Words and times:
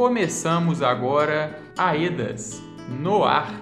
Começamos 0.00 0.80
agora 0.80 1.62
Aedas 1.76 2.58
no 2.88 3.22
ar. 3.22 3.60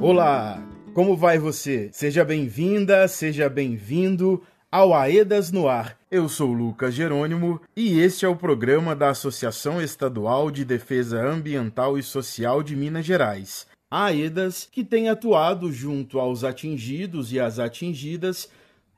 Olá, 0.00 0.58
como 0.94 1.14
vai 1.14 1.38
você? 1.38 1.90
Seja 1.92 2.24
bem-vinda, 2.24 3.06
seja 3.06 3.46
bem-vindo 3.50 4.42
ao 4.72 4.94
Aedas 4.94 5.52
no 5.52 5.68
Ar. 5.68 5.98
Eu 6.10 6.30
sou 6.30 6.50
Lucas 6.50 6.94
Jerônimo 6.94 7.60
e 7.76 8.00
este 8.00 8.24
é 8.24 8.28
o 8.28 8.34
programa 8.34 8.96
da 8.96 9.10
Associação 9.10 9.82
Estadual 9.82 10.50
de 10.50 10.64
Defesa 10.64 11.20
Ambiental 11.20 11.98
e 11.98 12.02
Social 12.02 12.62
de 12.62 12.74
Minas 12.74 13.04
Gerais, 13.04 13.66
a 13.90 14.06
AEDAS, 14.06 14.66
que 14.72 14.82
tem 14.82 15.10
atuado 15.10 15.70
junto 15.70 16.18
aos 16.18 16.42
atingidos 16.42 17.34
e 17.34 17.38
às 17.38 17.58
atingidas 17.58 18.48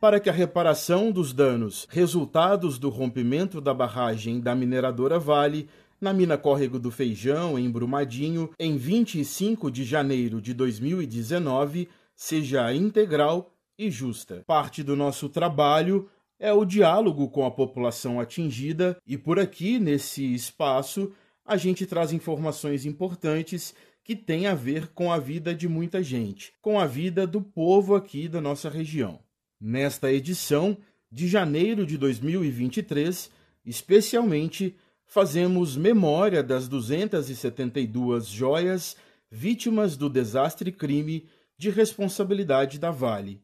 para 0.02 0.18
que 0.18 0.28
a 0.28 0.32
reparação 0.32 1.12
dos 1.12 1.32
danos 1.32 1.86
resultados 1.88 2.76
do 2.76 2.88
rompimento 2.88 3.60
da 3.60 3.72
barragem 3.72 4.40
da 4.40 4.52
mineradora 4.52 5.16
Vale 5.16 5.68
na 6.00 6.12
mina 6.12 6.36
Córrego 6.36 6.76
do 6.76 6.90
Feijão, 6.90 7.56
em 7.56 7.70
Brumadinho, 7.70 8.50
em 8.58 8.76
25 8.76 9.70
de 9.70 9.84
janeiro 9.84 10.42
de 10.42 10.52
2019, 10.54 11.88
seja 12.16 12.74
integral 12.74 13.54
e 13.78 13.92
justa. 13.92 14.42
Parte 14.44 14.82
do 14.82 14.96
nosso 14.96 15.28
trabalho 15.28 16.10
é 16.36 16.52
o 16.52 16.64
diálogo 16.64 17.28
com 17.28 17.46
a 17.46 17.50
população 17.52 18.18
atingida 18.18 18.96
e 19.06 19.16
por 19.16 19.38
aqui, 19.38 19.78
nesse 19.78 20.34
espaço, 20.34 21.12
a 21.46 21.56
gente 21.56 21.86
traz 21.86 22.12
informações 22.12 22.84
importantes 22.84 23.72
que 24.02 24.16
têm 24.16 24.48
a 24.48 24.54
ver 24.56 24.88
com 24.88 25.12
a 25.12 25.18
vida 25.20 25.54
de 25.54 25.68
muita 25.68 26.02
gente, 26.02 26.52
com 26.60 26.80
a 26.80 26.86
vida 26.86 27.24
do 27.24 27.40
povo 27.40 27.94
aqui 27.94 28.26
da 28.26 28.40
nossa 28.40 28.68
região. 28.68 29.20
Nesta 29.64 30.12
edição 30.12 30.76
de 31.08 31.28
janeiro 31.28 31.86
de 31.86 31.96
2023, 31.96 33.30
especialmente, 33.64 34.74
fazemos 35.04 35.76
memória 35.76 36.42
das 36.42 36.66
272 36.66 38.26
joias 38.26 38.96
vítimas 39.30 39.96
do 39.96 40.10
desastre 40.10 40.72
crime 40.72 41.28
de 41.56 41.70
responsabilidade 41.70 42.76
da 42.76 42.90
Vale. 42.90 43.40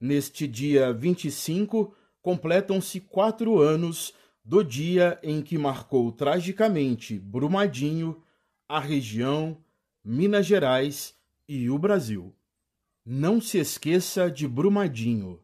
Neste 0.00 0.46
dia 0.46 0.92
25, 0.92 1.92
completam-se 2.22 3.00
quatro 3.00 3.58
anos 3.58 4.14
do 4.44 4.62
dia 4.62 5.18
em 5.24 5.42
que 5.42 5.58
marcou 5.58 6.12
tragicamente 6.12 7.18
Brumadinho, 7.18 8.22
a 8.68 8.78
região, 8.78 9.58
Minas 10.04 10.46
Gerais 10.46 11.16
e 11.48 11.68
o 11.68 11.76
Brasil. 11.76 12.32
Não 13.04 13.40
se 13.40 13.58
esqueça 13.58 14.30
de 14.30 14.46
Brumadinho. 14.46 15.40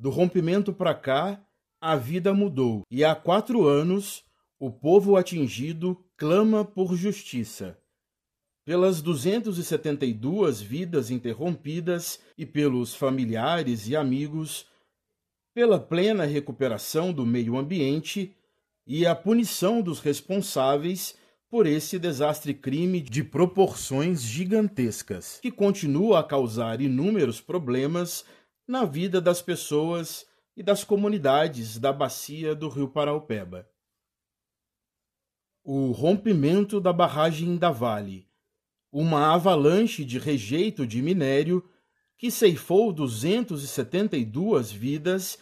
Do 0.00 0.08
rompimento 0.08 0.72
para 0.72 0.94
cá, 0.94 1.38
a 1.78 1.94
vida 1.94 2.32
mudou 2.32 2.86
e 2.90 3.04
há 3.04 3.14
quatro 3.14 3.66
anos 3.66 4.24
o 4.58 4.70
povo 4.70 5.14
atingido 5.14 5.94
clama 6.16 6.64
por 6.64 6.96
justiça. 6.96 7.76
Pelas 8.64 9.02
272 9.02 10.62
vidas 10.62 11.10
interrompidas 11.10 12.18
e 12.38 12.46
pelos 12.46 12.94
familiares 12.94 13.88
e 13.88 13.94
amigos, 13.94 14.64
pela 15.52 15.78
plena 15.78 16.24
recuperação 16.24 17.12
do 17.12 17.26
meio 17.26 17.58
ambiente 17.58 18.34
e 18.86 19.04
a 19.04 19.14
punição 19.14 19.82
dos 19.82 20.00
responsáveis 20.00 21.14
por 21.50 21.66
esse 21.66 21.98
desastre 21.98 22.54
crime 22.54 23.02
de 23.02 23.22
proporções 23.22 24.22
gigantescas, 24.22 25.40
que 25.42 25.50
continua 25.50 26.20
a 26.20 26.24
causar 26.24 26.80
inúmeros 26.80 27.38
problemas 27.38 28.24
na 28.70 28.84
vida 28.84 29.20
das 29.20 29.42
pessoas 29.42 30.24
e 30.56 30.62
das 30.62 30.84
comunidades 30.84 31.76
da 31.76 31.92
bacia 31.92 32.54
do 32.54 32.68
Rio 32.68 32.86
Paraupeba. 32.86 33.68
O 35.64 35.90
rompimento 35.90 36.80
da 36.80 36.92
barragem 36.92 37.56
da 37.56 37.72
Vale, 37.72 38.28
uma 38.92 39.34
avalanche 39.34 40.04
de 40.04 40.20
rejeito 40.20 40.86
de 40.86 41.02
minério 41.02 41.68
que 42.16 42.30
ceifou 42.30 42.92
272 42.92 44.70
vidas 44.70 45.36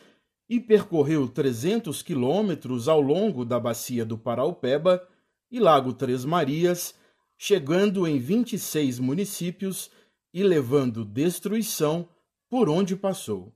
e 0.48 0.58
percorreu 0.58 1.28
300 1.28 2.00
quilômetros 2.00 2.88
ao 2.88 3.02
longo 3.02 3.44
da 3.44 3.60
bacia 3.60 4.06
do 4.06 4.16
Paraupeba 4.16 5.06
e 5.50 5.60
Lago 5.60 5.92
Três 5.92 6.24
Marias, 6.24 6.94
chegando 7.36 8.06
em 8.06 8.18
26 8.18 8.98
municípios 8.98 9.90
e 10.32 10.42
levando 10.42 11.04
destruição 11.04 12.08
por 12.48 12.68
onde 12.68 12.96
passou. 12.96 13.52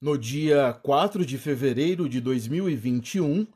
No 0.00 0.16
dia 0.18 0.72
4 0.72 1.24
de 1.24 1.38
fevereiro 1.38 2.08
de 2.08 2.20
2021, 2.20 3.46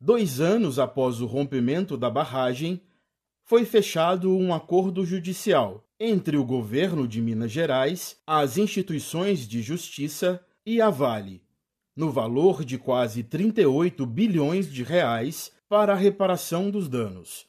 Dois 0.00 0.38
anos 0.38 0.78
após 0.78 1.20
o 1.20 1.26
rompimento 1.26 1.96
da 1.96 2.08
barragem, 2.08 2.80
foi 3.42 3.64
fechado 3.64 4.32
um 4.32 4.54
acordo 4.54 5.04
judicial 5.04 5.84
entre 5.98 6.36
o 6.36 6.44
governo 6.44 7.08
de 7.08 7.20
Minas 7.20 7.50
Gerais, 7.50 8.16
as 8.24 8.56
instituições 8.56 9.40
de 9.40 9.60
justiça 9.60 10.40
e 10.64 10.80
a 10.80 10.88
Vale, 10.88 11.42
no 11.96 12.12
valor 12.12 12.64
de 12.64 12.78
quase 12.78 13.24
38 13.24 14.06
bilhões 14.06 14.72
de 14.72 14.84
reais 14.84 15.50
para 15.68 15.94
a 15.94 15.96
reparação 15.96 16.70
dos 16.70 16.88
danos. 16.88 17.48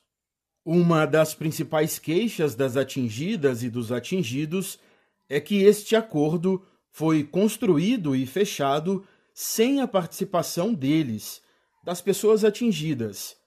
Uma 0.66 1.06
das 1.06 1.36
principais 1.36 2.00
queixas 2.00 2.56
das 2.56 2.76
atingidas 2.76 3.62
e 3.62 3.70
dos 3.70 3.92
atingidos 3.92 4.80
é 5.30 5.40
que 5.40 5.64
este 5.64 5.96
acordo 5.96 6.66
foi 6.90 7.24
construído 7.24 8.16
e 8.16 8.26
fechado 8.26 9.08
sem 9.34 9.80
a 9.80 9.88
participação 9.88 10.74
deles 10.74 11.42
das 11.84 12.02
pessoas 12.02 12.44
atingidas. 12.44 13.38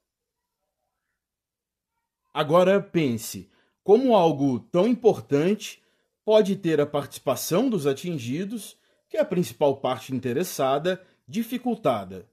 Agora 2.33 2.81
pense: 2.81 3.51
como 3.83 4.15
algo 4.15 4.61
tão 4.61 4.87
importante 4.87 5.83
pode 6.25 6.57
ter 6.57 6.81
a 6.81 6.87
participação 6.87 7.69
dos 7.69 7.87
atingidos, 7.87 8.77
que 9.11 9.17
é 9.17 9.21
a 9.21 9.25
principal 9.25 9.77
parte 9.77 10.15
interessada, 10.15 11.05
dificultada? 11.29 12.31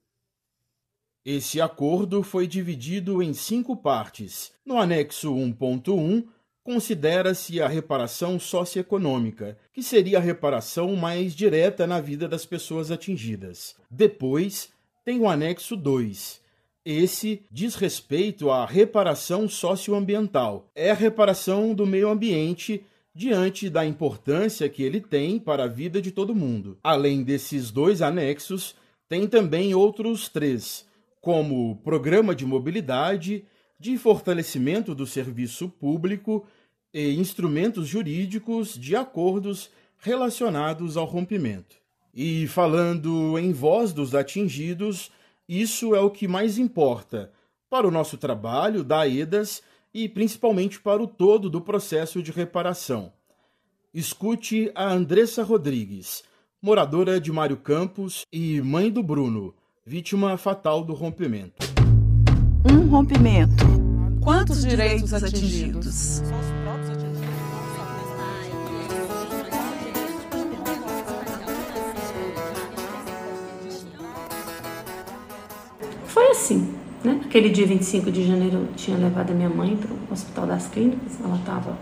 Esse 1.25 1.59
acordo 1.59 2.23
foi 2.23 2.47
dividido 2.47 3.21
em 3.21 3.33
cinco 3.33 3.75
partes. 3.75 4.53
No 4.65 4.77
anexo 4.77 5.33
1.1, 5.33 6.25
considera-se 6.69 7.59
a 7.59 7.67
reparação 7.67 8.39
socioeconômica, 8.39 9.57
que 9.73 9.81
seria 9.81 10.19
a 10.19 10.21
reparação 10.21 10.95
mais 10.95 11.33
direta 11.33 11.87
na 11.87 11.99
vida 11.99 12.27
das 12.27 12.45
pessoas 12.45 12.91
atingidas. 12.91 13.75
Depois, 13.89 14.69
tem 15.03 15.19
o 15.19 15.27
anexo 15.27 15.75
2. 15.75 16.39
Esse 16.85 17.41
diz 17.49 17.73
respeito 17.73 18.51
à 18.51 18.67
reparação 18.67 19.49
socioambiental. 19.49 20.69
É 20.75 20.91
a 20.91 20.93
reparação 20.93 21.73
do 21.73 21.87
meio 21.87 22.07
ambiente 22.07 22.85
diante 23.15 23.67
da 23.67 23.83
importância 23.83 24.69
que 24.69 24.83
ele 24.83 25.01
tem 25.01 25.39
para 25.39 25.63
a 25.63 25.67
vida 25.67 25.99
de 25.99 26.11
todo 26.11 26.35
mundo. 26.35 26.77
Além 26.83 27.23
desses 27.23 27.71
dois 27.71 27.99
anexos, 27.99 28.75
tem 29.07 29.25
também 29.25 29.73
outros 29.73 30.29
três, 30.29 30.85
como 31.19 31.77
programa 31.77 32.35
de 32.35 32.45
mobilidade, 32.45 33.43
de 33.79 33.97
fortalecimento 33.97 34.93
do 34.93 35.07
serviço 35.07 35.67
público 35.67 36.45
e 36.93 37.13
instrumentos 37.15 37.87
jurídicos 37.87 38.73
de 38.73 38.95
acordos 38.95 39.69
relacionados 39.99 40.97
ao 40.97 41.05
rompimento. 41.05 41.75
E 42.13 42.47
falando 42.47 43.37
em 43.37 43.51
voz 43.51 43.93
dos 43.93 44.15
atingidos, 44.15 45.11
isso 45.47 45.95
é 45.95 45.99
o 45.99 46.09
que 46.09 46.27
mais 46.27 46.57
importa 46.57 47.31
para 47.69 47.87
o 47.87 47.91
nosso 47.91 48.17
trabalho 48.17 48.83
da 48.83 49.07
EDAS 49.07 49.61
e 49.93 50.07
principalmente 50.09 50.79
para 50.79 51.01
o 51.01 51.07
todo 51.07 51.49
do 51.49 51.61
processo 51.61 52.21
de 52.21 52.31
reparação. 52.31 53.11
Escute 53.93 54.71
a 54.75 54.91
Andressa 54.91 55.43
Rodrigues, 55.43 56.23
moradora 56.61 57.19
de 57.19 57.31
Mário 57.31 57.57
Campos 57.57 58.25
e 58.31 58.61
mãe 58.61 58.91
do 58.91 59.01
Bruno, 59.01 59.53
vítima 59.85 60.37
fatal 60.37 60.83
do 60.83 60.93
rompimento. 60.93 61.65
Um 62.71 62.87
rompimento. 62.89 63.65
Quantos 64.21 64.63
direitos 64.63 65.13
atingidos? 65.13 66.21
Assim, 76.39 76.73
né? 77.03 77.19
Aquele 77.25 77.49
dia 77.49 77.65
25 77.65 78.09
de 78.11 78.25
janeiro 78.25 78.57
eu 78.57 78.67
tinha 78.75 78.97
levado 78.97 79.31
a 79.31 79.33
minha 79.33 79.49
mãe 79.49 79.75
para 79.75 79.91
o 79.91 79.97
Hospital 80.11 80.47
das 80.47 80.67
Clínicas, 80.67 81.19
ela 81.23 81.35
estava 81.35 81.77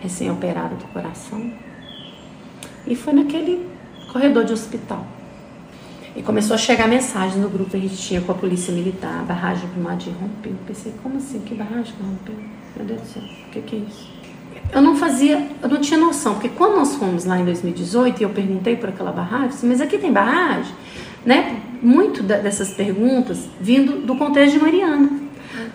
recém-operada 0.00 0.74
do 0.74 0.84
coração. 0.86 1.52
E 2.86 2.96
foi 2.96 3.12
naquele 3.12 3.68
corredor 4.10 4.44
de 4.44 4.52
hospital. 4.52 5.06
E 6.16 6.22
começou 6.22 6.54
a 6.54 6.58
chegar 6.58 6.88
mensagem 6.88 7.40
no 7.40 7.50
grupo 7.50 7.70
que 7.70 7.76
a 7.76 7.80
gente 7.80 7.96
tinha 7.96 8.20
com 8.20 8.32
a 8.32 8.34
polícia 8.34 8.72
militar, 8.72 9.20
a 9.20 9.22
barragem 9.22 9.68
Brumadinho 9.68 10.16
rompeu. 10.18 10.54
Pensei, 10.66 10.92
como 11.02 11.18
assim? 11.18 11.40
Que 11.40 11.54
barragem 11.54 11.94
que 11.94 12.02
rompeu? 12.02 12.34
Meu 12.76 12.86
Deus 12.86 13.00
do 13.02 13.06
céu, 13.06 13.22
o 13.22 13.50
que, 13.50 13.60
que 13.60 13.76
é 13.76 13.78
isso? 13.80 14.10
Eu 14.72 14.82
não 14.82 14.96
fazia, 14.96 15.48
eu 15.62 15.68
não 15.68 15.80
tinha 15.80 15.98
noção, 15.98 16.34
porque 16.34 16.48
quando 16.48 16.76
nós 16.76 16.94
fomos 16.96 17.24
lá 17.24 17.38
em 17.38 17.44
2018 17.44 18.20
e 18.20 18.22
eu 18.24 18.30
perguntei 18.30 18.76
por 18.76 18.88
aquela 18.88 19.12
barragem, 19.12 19.50
eu 19.62 19.68
mas 19.68 19.80
aqui 19.80 19.98
tem 19.98 20.12
barragem? 20.12 20.74
Né? 21.24 21.62
Muito 21.82 22.22
dessas 22.22 22.72
perguntas 22.74 23.48
vindo 23.60 24.06
do 24.06 24.16
contexto 24.16 24.54
de 24.54 24.60
Mariana. 24.60 25.10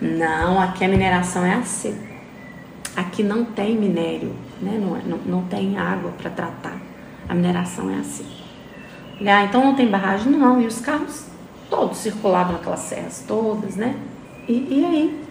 Não, 0.00 0.60
aqui 0.60 0.84
a 0.84 0.88
mineração 0.88 1.44
é 1.44 1.54
assim. 1.54 1.96
Aqui 2.96 3.22
não 3.22 3.44
tem 3.44 3.76
minério, 3.76 4.34
né? 4.60 4.78
não, 4.80 4.96
é, 4.96 5.00
não, 5.04 5.18
não 5.18 5.42
tem 5.44 5.76
água 5.76 6.12
para 6.12 6.30
tratar. 6.30 6.80
A 7.28 7.34
mineração 7.34 7.90
é 7.90 7.98
assim. 7.98 8.26
Ah, 9.20 9.44
então 9.44 9.64
não 9.64 9.74
tem 9.74 9.88
barragem? 9.88 10.32
Não. 10.32 10.60
E 10.60 10.66
os 10.66 10.80
carros 10.80 11.26
todos 11.70 11.98
circulavam 11.98 12.54
naquelas 12.54 12.80
serras 12.80 13.24
todas, 13.26 13.76
né? 13.76 13.96
E, 14.48 14.52
e 14.70 14.84
aí 14.84 15.24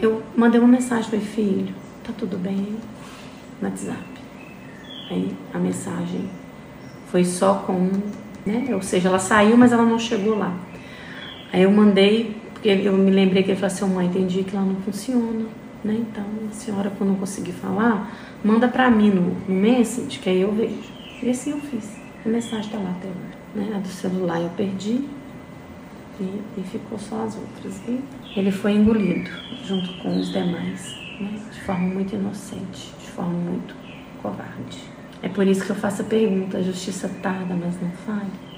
eu 0.00 0.22
mandei 0.36 0.60
uma 0.60 0.68
mensagem 0.68 1.08
para 1.08 1.18
o 1.18 1.22
filho, 1.22 1.74
tá 2.04 2.12
tudo 2.16 2.36
bem? 2.36 2.76
No 3.60 3.68
WhatsApp. 3.68 3.98
Aí 5.10 5.34
a 5.54 5.58
mensagem 5.58 6.28
foi 7.10 7.24
só 7.24 7.54
com, 7.54 7.90
né? 8.48 8.74
Ou 8.74 8.80
seja, 8.80 9.08
ela 9.08 9.18
saiu, 9.18 9.56
mas 9.56 9.72
ela 9.72 9.84
não 9.84 9.98
chegou 9.98 10.36
lá. 10.36 10.56
Aí 11.52 11.62
eu 11.62 11.70
mandei, 11.70 12.34
porque 12.54 12.68
eu 12.68 12.94
me 12.94 13.10
lembrei 13.10 13.42
que 13.42 13.50
ele 13.50 13.60
falou 13.60 13.74
assim, 13.74 13.94
mãe, 13.94 14.06
entendi 14.06 14.42
que 14.42 14.56
ela 14.56 14.64
não 14.64 14.76
funciona, 14.76 15.46
né? 15.84 15.94
Então, 16.00 16.24
a 16.48 16.52
senhora, 16.52 16.90
quando 16.96 17.10
não 17.10 17.16
conseguir 17.16 17.52
falar, 17.52 18.10
manda 18.42 18.66
para 18.66 18.90
mim 18.90 19.10
no, 19.10 19.36
no 19.46 19.54
Messenger, 19.54 20.20
que 20.20 20.30
aí 20.30 20.40
eu 20.40 20.52
vejo. 20.52 20.90
E 21.22 21.30
assim 21.30 21.50
eu 21.50 21.60
fiz. 21.60 21.96
A 22.24 22.28
mensagem 22.28 22.70
tá 22.70 22.78
lá 22.78 22.90
até 22.90 23.08
agora. 23.08 23.38
Né? 23.54 23.76
A 23.76 23.78
do 23.78 23.88
celular 23.88 24.40
eu 24.40 24.50
perdi 24.50 25.04
e, 26.20 26.40
e 26.56 26.62
ficou 26.62 26.98
só 26.98 27.24
as 27.24 27.36
outras. 27.36 27.80
E 27.86 28.00
ele 28.36 28.50
foi 28.50 28.72
engolido 28.72 29.30
junto 29.64 29.92
com 30.02 30.18
os 30.18 30.30
demais, 30.32 30.96
né? 31.20 31.38
de 31.52 31.60
forma 31.60 31.86
muito 31.86 32.14
inocente, 32.14 32.92
de 33.00 33.10
forma 33.10 33.32
muito 33.32 33.74
covarde. 34.22 34.97
É 35.22 35.28
por 35.28 35.46
isso 35.46 35.64
que 35.64 35.70
eu 35.70 35.76
faço 35.76 36.02
a 36.02 36.04
pergunta: 36.04 36.58
a 36.58 36.62
justiça 36.62 37.08
tarda, 37.22 37.54
mas 37.54 37.80
não 37.80 37.90
falha? 37.90 38.48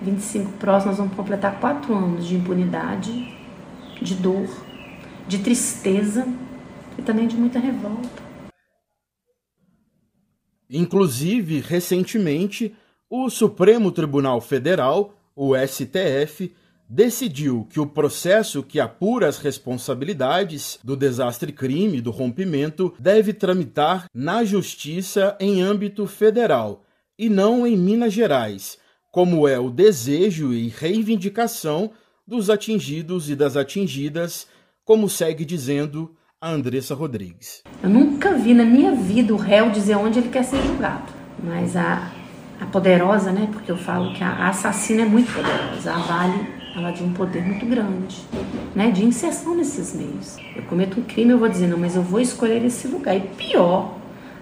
25 0.00 0.52
próximos, 0.52 0.98
nós 0.98 0.98
vamos 0.98 1.16
completar 1.16 1.58
quatro 1.58 1.94
anos 1.94 2.26
de 2.26 2.36
impunidade, 2.36 3.36
de 4.00 4.14
dor, 4.14 4.48
de 5.26 5.38
tristeza 5.38 6.26
e 6.96 7.02
também 7.02 7.26
de 7.26 7.36
muita 7.36 7.58
revolta. 7.58 8.28
Inclusive, 10.70 11.60
recentemente, 11.60 12.74
o 13.08 13.30
Supremo 13.30 13.90
Tribunal 13.90 14.40
Federal, 14.40 15.14
o 15.34 15.54
STF, 15.56 16.52
decidiu 16.88 17.66
que 17.68 17.78
o 17.78 17.86
processo 17.86 18.62
que 18.62 18.80
apura 18.80 19.28
as 19.28 19.38
responsabilidades 19.38 20.78
do 20.82 20.96
desastre-crime 20.96 22.00
do 22.00 22.10
rompimento 22.10 22.94
deve 22.98 23.34
tramitar 23.34 24.06
na 24.14 24.42
Justiça 24.42 25.36
em 25.38 25.60
âmbito 25.60 26.06
federal 26.06 26.82
e 27.18 27.28
não 27.28 27.66
em 27.66 27.76
Minas 27.76 28.12
Gerais, 28.12 28.78
como 29.12 29.46
é 29.46 29.58
o 29.58 29.70
desejo 29.70 30.52
e 30.52 30.68
reivindicação 30.68 31.90
dos 32.26 32.48
atingidos 32.48 33.28
e 33.28 33.36
das 33.36 33.56
atingidas, 33.56 34.46
como 34.84 35.08
segue 35.08 35.44
dizendo 35.44 36.14
a 36.40 36.50
Andressa 36.50 36.94
Rodrigues. 36.94 37.62
Eu 37.82 37.90
nunca 37.90 38.32
vi 38.34 38.54
na 38.54 38.64
minha 38.64 38.94
vida 38.94 39.34
o 39.34 39.36
réu 39.36 39.70
dizer 39.70 39.96
onde 39.96 40.20
ele 40.20 40.28
quer 40.28 40.44
ser 40.44 40.62
julgado, 40.62 41.12
mas 41.42 41.74
a, 41.74 42.12
a 42.60 42.66
poderosa, 42.66 43.32
né? 43.32 43.48
Porque 43.52 43.72
eu 43.72 43.76
falo 43.76 44.14
que 44.14 44.22
a 44.22 44.48
assassina 44.48 45.02
é 45.02 45.04
muito 45.04 45.32
poderosa, 45.32 45.92
a 45.92 45.98
Vale 45.98 46.57
ela 46.78 46.92
de 46.92 47.02
um 47.02 47.12
poder 47.12 47.44
muito 47.44 47.66
grande, 47.66 48.16
né, 48.74 48.90
de 48.90 49.04
inserção 49.04 49.54
nesses 49.54 49.94
meios. 49.94 50.36
Eu 50.54 50.62
cometo 50.62 51.00
um 51.00 51.02
crime, 51.02 51.32
eu 51.32 51.38
vou 51.38 51.48
dizer, 51.48 51.66
não, 51.66 51.78
mas 51.78 51.96
eu 51.96 52.02
vou 52.02 52.20
escolher 52.20 52.64
esse 52.64 52.86
lugar. 52.88 53.16
E 53.16 53.20
pior, 53.20 53.96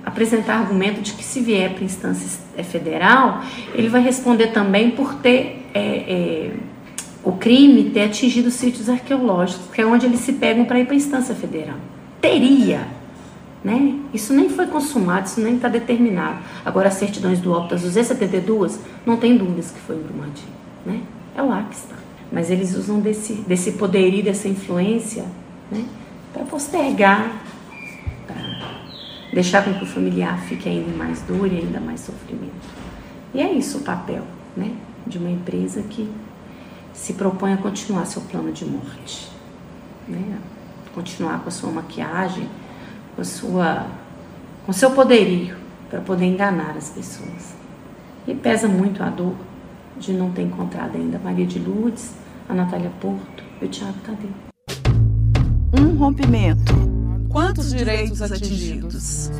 apresentar 0.04 0.58
argumento 0.58 1.00
de 1.00 1.12
que 1.14 1.24
se 1.24 1.40
vier 1.40 1.74
para 1.74 1.84
instância 1.84 2.40
é 2.56 2.62
federal, 2.62 3.42
ele 3.74 3.88
vai 3.88 4.02
responder 4.02 4.48
também 4.48 4.90
por 4.90 5.14
ter 5.14 5.66
é, 5.74 5.80
é, 5.80 6.50
o 7.24 7.32
crime 7.32 7.90
ter 7.90 8.04
atingido 8.04 8.50
sítios 8.50 8.88
arqueológicos, 8.88 9.74
que 9.74 9.80
é 9.80 9.86
onde 9.86 10.06
eles 10.06 10.20
se 10.20 10.34
pegam 10.34 10.64
para 10.64 10.78
ir 10.78 10.84
para 10.84 10.94
a 10.94 10.96
instância 10.96 11.34
federal. 11.34 11.76
Teria, 12.20 12.86
né? 13.64 13.98
Isso 14.12 14.32
nem 14.32 14.48
foi 14.48 14.66
consumado, 14.66 15.26
isso 15.26 15.40
nem 15.40 15.56
está 15.56 15.68
determinado. 15.68 16.38
Agora, 16.64 16.88
as 16.88 16.94
certidões 16.94 17.40
do 17.40 17.52
óbito, 17.52 17.74
as 17.74 17.82
272, 17.82 18.78
não 19.04 19.16
tem 19.16 19.36
dúvidas 19.36 19.70
que 19.70 19.80
foi 19.80 19.96
em 19.96 20.00
Brumadinho, 20.00 20.48
né? 20.84 21.00
É 21.34 21.42
lá 21.42 21.62
que 21.68 21.74
está 21.74 22.05
mas 22.30 22.50
eles 22.50 22.74
usam 22.76 23.00
desse, 23.00 23.34
desse 23.34 23.72
poderio, 23.72 24.22
dessa 24.22 24.48
influência, 24.48 25.24
né, 25.70 25.84
para 26.32 26.44
postergar, 26.44 27.42
para 28.26 28.36
deixar 29.32 29.64
com 29.64 29.74
que 29.74 29.84
o 29.84 29.86
familiar 29.86 30.38
fique 30.40 30.68
ainda 30.68 30.96
mais 30.96 31.22
duro 31.22 31.46
e 31.46 31.58
ainda 31.58 31.80
mais 31.80 32.00
sofrimento. 32.00 32.52
E 33.32 33.40
é 33.40 33.52
isso 33.52 33.78
o 33.78 33.80
papel 33.82 34.22
né, 34.56 34.72
de 35.06 35.18
uma 35.18 35.30
empresa 35.30 35.82
que 35.82 36.10
se 36.92 37.12
propõe 37.12 37.52
a 37.52 37.56
continuar 37.56 38.06
seu 38.06 38.22
plano 38.22 38.52
de 38.52 38.64
morte, 38.64 39.30
né, 40.08 40.38
continuar 40.94 41.40
com 41.40 41.48
a 41.48 41.52
sua 41.52 41.70
maquiagem, 41.70 42.48
com, 43.14 43.22
a 43.22 43.24
sua, 43.24 43.86
com 44.64 44.72
seu 44.72 44.90
poderio 44.90 45.56
para 45.90 46.00
poder 46.00 46.24
enganar 46.24 46.74
as 46.76 46.88
pessoas. 46.90 47.54
E 48.26 48.34
pesa 48.34 48.66
muito 48.66 49.02
a 49.02 49.08
dor 49.08 49.34
de 49.98 50.12
não 50.12 50.30
ter 50.32 50.42
encontrado 50.42 50.96
ainda 50.96 51.16
a 51.16 51.20
Maria 51.20 51.46
de 51.46 51.58
Lourdes, 51.58 52.14
a 52.48 52.54
Natália 52.54 52.90
Porto 53.00 53.42
e 53.60 53.64
o 53.64 53.68
Tiago 53.68 53.98
Tadeu. 54.00 54.30
Um 55.78 55.96
rompimento. 55.96 56.72
Quantos 57.28 57.74
direitos 57.74 58.22
atingidos? 58.22 59.30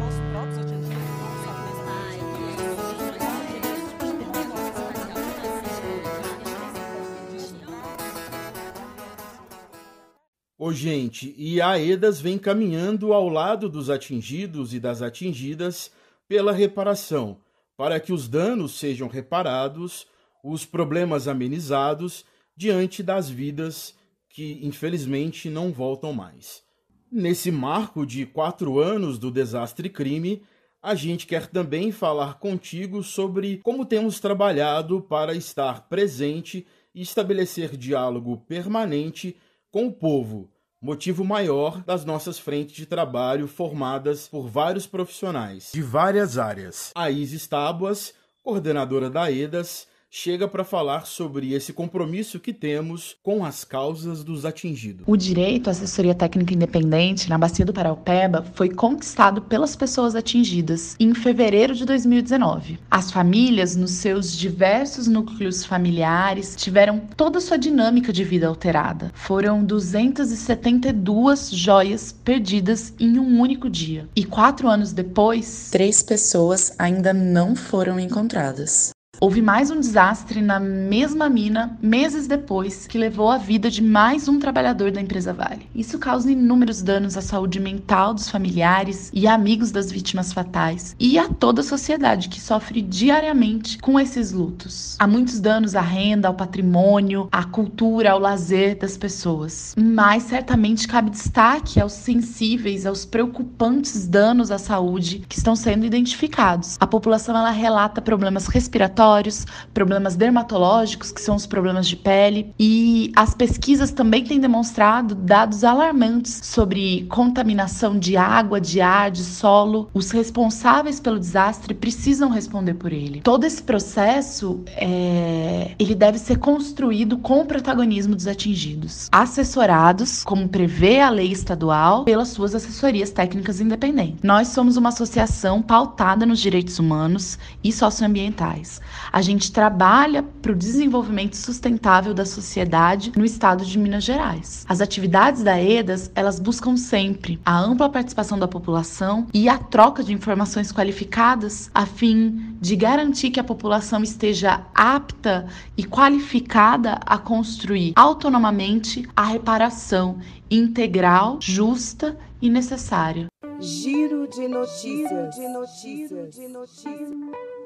Ô, 10.58 10.72
gente, 10.72 11.34
e 11.38 11.60
a 11.60 11.78
EDAS 11.78 12.20
vem 12.20 12.38
caminhando 12.38 13.12
ao 13.12 13.28
lado 13.28 13.68
dos 13.68 13.88
atingidos 13.88 14.74
e 14.74 14.80
das 14.80 15.00
atingidas 15.00 15.92
pela 16.26 16.50
reparação, 16.50 17.38
para 17.76 18.00
que 18.00 18.12
os 18.12 18.26
danos 18.26 18.78
sejam 18.78 19.06
reparados 19.06 20.06
os 20.52 20.64
problemas 20.64 21.26
amenizados 21.26 22.24
diante 22.56 23.02
das 23.02 23.28
vidas 23.28 23.94
que 24.28 24.60
infelizmente 24.62 25.50
não 25.50 25.72
voltam 25.72 26.12
mais. 26.12 26.62
Nesse 27.10 27.50
marco 27.50 28.06
de 28.06 28.26
quatro 28.26 28.78
anos 28.78 29.18
do 29.18 29.30
desastre 29.30 29.88
crime, 29.88 30.42
a 30.82 30.94
gente 30.94 31.26
quer 31.26 31.46
também 31.46 31.90
falar 31.90 32.38
contigo 32.38 33.02
sobre 33.02 33.58
como 33.64 33.84
temos 33.84 34.20
trabalhado 34.20 35.00
para 35.00 35.34
estar 35.34 35.88
presente 35.88 36.66
e 36.94 37.02
estabelecer 37.02 37.76
diálogo 37.76 38.36
permanente 38.46 39.36
com 39.70 39.88
o 39.88 39.92
povo, 39.92 40.48
motivo 40.80 41.24
maior 41.24 41.82
das 41.82 42.04
nossas 42.04 42.38
frentes 42.38 42.76
de 42.76 42.86
trabalho 42.86 43.48
formadas 43.48 44.28
por 44.28 44.48
vários 44.48 44.86
profissionais 44.86 45.70
de 45.72 45.82
várias 45.82 46.38
áreas. 46.38 46.92
A 46.94 47.10
Isis 47.10 47.46
Tábuas, 47.46 48.14
coordenadora 48.42 49.10
da 49.10 49.30
EDAS, 49.30 49.88
chega 50.10 50.48
para 50.48 50.64
falar 50.64 51.06
sobre 51.06 51.52
esse 51.52 51.72
compromisso 51.72 52.40
que 52.40 52.52
temos 52.52 53.16
com 53.22 53.44
as 53.44 53.64
causas 53.64 54.24
dos 54.24 54.44
atingidos. 54.44 55.04
O 55.06 55.16
direito 55.16 55.68
à 55.68 55.70
assessoria 55.72 56.14
técnica 56.14 56.54
independente 56.54 57.28
na 57.28 57.36
Bacia 57.36 57.64
do 57.64 57.72
Paraupeba 57.72 58.44
foi 58.54 58.70
conquistado 58.70 59.42
pelas 59.42 59.76
pessoas 59.76 60.14
atingidas 60.14 60.96
em 60.98 61.14
fevereiro 61.14 61.74
de 61.74 61.84
2019. 61.84 62.78
As 62.90 63.10
famílias, 63.10 63.76
nos 63.76 63.90
seus 63.92 64.36
diversos 64.36 65.06
núcleos 65.06 65.64
familiares, 65.64 66.56
tiveram 66.56 66.98
toda 66.98 67.38
a 67.38 67.40
sua 67.40 67.58
dinâmica 67.58 68.12
de 68.12 68.24
vida 68.24 68.46
alterada. 68.46 69.10
Foram 69.14 69.62
272 69.64 71.50
joias 71.50 72.12
perdidas 72.12 72.94
em 72.98 73.18
um 73.18 73.40
único 73.40 73.68
dia. 73.68 74.08
E 74.16 74.24
quatro 74.24 74.68
anos 74.68 74.92
depois, 74.92 75.68
três 75.70 76.02
pessoas 76.02 76.74
ainda 76.78 77.12
não 77.12 77.54
foram 77.54 78.00
encontradas. 78.00 78.95
Houve 79.18 79.40
mais 79.40 79.70
um 79.70 79.80
desastre 79.80 80.42
na 80.42 80.60
mesma 80.60 81.30
mina 81.30 81.78
meses 81.80 82.26
depois, 82.26 82.86
que 82.86 82.98
levou 82.98 83.30
a 83.30 83.38
vida 83.38 83.70
de 83.70 83.82
mais 83.82 84.28
um 84.28 84.38
trabalhador 84.38 84.90
da 84.90 85.00
empresa 85.00 85.32
Vale. 85.32 85.66
Isso 85.74 85.98
causa 85.98 86.30
inúmeros 86.30 86.82
danos 86.82 87.16
à 87.16 87.22
saúde 87.22 87.58
mental 87.58 88.12
dos 88.12 88.28
familiares 88.28 89.10
e 89.14 89.26
amigos 89.26 89.70
das 89.70 89.90
vítimas 89.90 90.34
fatais 90.34 90.94
e 91.00 91.18
a 91.18 91.28
toda 91.28 91.62
a 91.62 91.64
sociedade 91.64 92.28
que 92.28 92.38
sofre 92.38 92.82
diariamente 92.82 93.78
com 93.78 93.98
esses 93.98 94.32
lutos. 94.32 94.96
Há 94.98 95.06
muitos 95.06 95.40
danos 95.40 95.74
à 95.74 95.80
renda, 95.80 96.28
ao 96.28 96.34
patrimônio, 96.34 97.28
à 97.32 97.42
cultura, 97.42 98.10
ao 98.10 98.18
lazer 98.18 98.76
das 98.78 98.98
pessoas. 98.98 99.74
Mas 99.78 100.24
certamente 100.24 100.86
cabe 100.86 101.08
destaque 101.10 101.80
aos 101.80 101.92
sensíveis, 101.92 102.84
aos 102.84 103.06
preocupantes 103.06 104.06
danos 104.06 104.50
à 104.50 104.58
saúde 104.58 105.24
que 105.26 105.38
estão 105.38 105.56
sendo 105.56 105.86
identificados. 105.86 106.76
A 106.78 106.86
população 106.86 107.34
ela 107.34 107.50
relata 107.50 108.02
problemas 108.02 108.46
respiratórios 108.46 109.05
respiratórios, 109.06 109.46
problemas 109.72 110.16
dermatológicos, 110.16 111.12
que 111.12 111.20
são 111.20 111.36
os 111.36 111.46
problemas 111.46 111.86
de 111.86 111.96
pele, 111.96 112.52
e 112.58 113.12
as 113.14 113.34
pesquisas 113.34 113.90
também 113.90 114.24
têm 114.24 114.40
demonstrado 114.40 115.14
dados 115.14 115.62
alarmantes 115.64 116.40
sobre 116.42 117.06
contaminação 117.08 117.98
de 117.98 118.16
água, 118.16 118.60
de 118.60 118.80
ar, 118.80 119.10
de 119.10 119.22
solo. 119.22 119.88
Os 119.94 120.10
responsáveis 120.10 120.98
pelo 120.98 121.18
desastre 121.18 121.74
precisam 121.74 122.30
responder 122.30 122.74
por 122.74 122.92
ele. 122.92 123.20
Todo 123.20 123.44
esse 123.44 123.62
processo 123.62 124.60
é, 124.76 125.72
ele 125.78 125.94
deve 125.94 126.18
ser 126.18 126.38
construído 126.38 127.18
com 127.18 127.40
o 127.40 127.46
protagonismo 127.46 128.14
dos 128.14 128.26
atingidos, 128.26 129.08
assessorados, 129.12 130.24
como 130.24 130.48
prevê 130.48 131.00
a 131.00 131.10
lei 131.10 131.30
estadual, 131.30 132.04
pelas 132.04 132.28
suas 132.28 132.54
assessorias 132.54 133.10
técnicas 133.10 133.60
independentes. 133.60 134.20
Nós 134.22 134.48
somos 134.48 134.76
uma 134.76 134.88
associação 134.88 135.62
pautada 135.62 136.26
nos 136.26 136.40
direitos 136.40 136.78
humanos 136.78 137.38
e 137.62 137.72
socioambientais. 137.72 138.80
A 139.12 139.22
gente 139.22 139.52
trabalha 139.52 140.22
para 140.22 140.52
o 140.52 140.54
desenvolvimento 140.54 141.36
sustentável 141.36 142.12
da 142.12 142.24
sociedade 142.24 143.12
no 143.16 143.24
estado 143.24 143.64
de 143.64 143.78
Minas 143.78 144.04
Gerais. 144.04 144.64
As 144.68 144.80
atividades 144.80 145.42
da 145.42 145.60
EDAS, 145.60 146.10
elas 146.14 146.38
buscam 146.38 146.76
sempre 146.76 147.40
a 147.44 147.58
ampla 147.58 147.88
participação 147.88 148.38
da 148.38 148.48
população 148.48 149.26
e 149.32 149.48
a 149.48 149.58
troca 149.58 150.02
de 150.02 150.12
informações 150.12 150.72
qualificadas 150.72 151.70
a 151.74 151.86
fim 151.86 152.56
de 152.60 152.76
garantir 152.76 153.30
que 153.30 153.40
a 153.40 153.44
população 153.44 154.02
esteja 154.02 154.62
apta 154.74 155.46
e 155.76 155.84
qualificada 155.84 156.98
a 157.04 157.18
construir 157.18 157.92
autonomamente 157.96 159.06
a 159.16 159.24
reparação 159.24 160.18
integral, 160.50 161.38
justa 161.40 162.16
e 162.40 162.48
necessária. 162.48 163.26
Giro 163.58 164.28
de 164.28 164.48
notícias. 164.48 165.34
Giro 165.34 165.48
de 165.48 165.48
notícias. 165.48 166.34
Giro 166.34 166.48
de 166.48 166.48
notícias. 166.48 167.65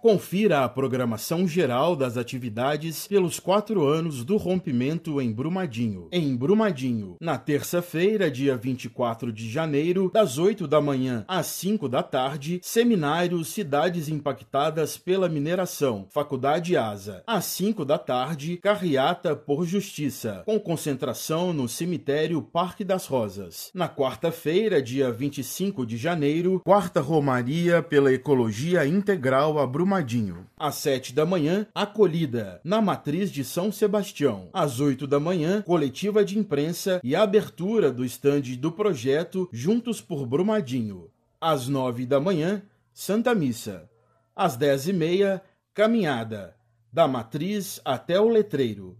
Confira 0.00 0.64
a 0.64 0.68
programação 0.68 1.46
geral 1.46 1.94
das 1.94 2.16
atividades 2.16 3.06
pelos 3.06 3.38
quatro 3.38 3.84
anos 3.84 4.24
do 4.24 4.38
rompimento 4.38 5.20
em 5.20 5.30
Brumadinho. 5.30 6.08
Em 6.10 6.34
Brumadinho, 6.34 7.16
na 7.20 7.36
terça-feira, 7.36 8.30
dia 8.30 8.56
24 8.56 9.30
de 9.30 9.50
janeiro, 9.50 10.10
das 10.10 10.38
8 10.38 10.66
da 10.66 10.80
manhã 10.80 11.22
às 11.28 11.48
5 11.48 11.86
da 11.86 12.02
tarde, 12.02 12.60
seminário 12.62 13.44
Cidades 13.44 14.08
Impactadas 14.08 14.96
pela 14.96 15.28
Mineração, 15.28 16.06
Faculdade 16.08 16.78
Asa. 16.78 17.22
Às 17.26 17.44
5 17.44 17.84
da 17.84 17.98
tarde, 17.98 18.56
carreata 18.56 19.36
por 19.36 19.66
Justiça, 19.66 20.42
com 20.46 20.58
concentração 20.58 21.52
no 21.52 21.68
cemitério 21.68 22.40
Parque 22.40 22.84
das 22.84 23.04
Rosas. 23.04 23.70
Na 23.74 23.86
quarta-feira, 23.86 24.82
dia 24.82 25.12
25 25.12 25.84
de 25.84 25.98
janeiro, 25.98 26.62
quarta 26.64 27.02
Romaria 27.02 27.82
pela 27.82 28.10
Ecologia 28.10 28.86
Integral 28.86 29.58
a 29.58 29.66
Brumadinho 29.66 29.89
Brumadinho. 29.90 30.46
Às 30.56 30.76
sete 30.76 31.12
da 31.12 31.26
manhã, 31.26 31.66
acolhida 31.74 32.60
na 32.62 32.80
matriz 32.80 33.28
de 33.28 33.42
São 33.42 33.72
Sebastião. 33.72 34.48
Às 34.52 34.78
oito 34.78 35.04
da 35.04 35.18
manhã, 35.18 35.62
coletiva 35.62 36.24
de 36.24 36.38
imprensa 36.38 37.00
e 37.02 37.16
abertura 37.16 37.90
do 37.90 38.04
estande 38.04 38.54
do 38.56 38.70
projeto 38.70 39.48
Juntos 39.52 40.00
por 40.00 40.24
Brumadinho. 40.24 41.10
Às 41.40 41.66
nove 41.66 42.06
da 42.06 42.20
manhã, 42.20 42.62
Santa 42.94 43.34
Missa. 43.34 43.90
Às 44.36 44.56
dez 44.56 44.86
e 44.86 44.92
meia, 44.92 45.42
caminhada, 45.74 46.54
da 46.92 47.08
matriz 47.08 47.80
até 47.84 48.20
o 48.20 48.28
letreiro. 48.28 48.96